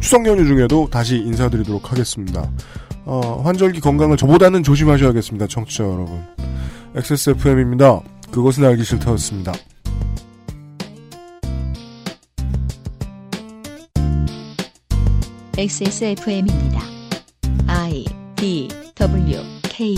추석 0.00 0.26
연휴 0.26 0.44
중에도 0.44 0.88
다시 0.90 1.16
인사드리도록 1.16 1.90
하겠습니다. 1.90 2.50
어, 3.06 3.40
환절기 3.42 3.80
건강을 3.80 4.18
저보다는 4.18 4.62
조심하셔야겠습니다. 4.62 5.46
청취자 5.46 5.84
여러분. 5.84 6.22
XSFM입니다. 6.94 8.02
그것은 8.30 8.66
알기 8.66 8.84
싫다였습니다. 8.84 9.54
XSFM입니다. 15.56 16.80
I 17.66 18.04
D 18.36 18.68
W 18.96 19.40
K 19.62 19.94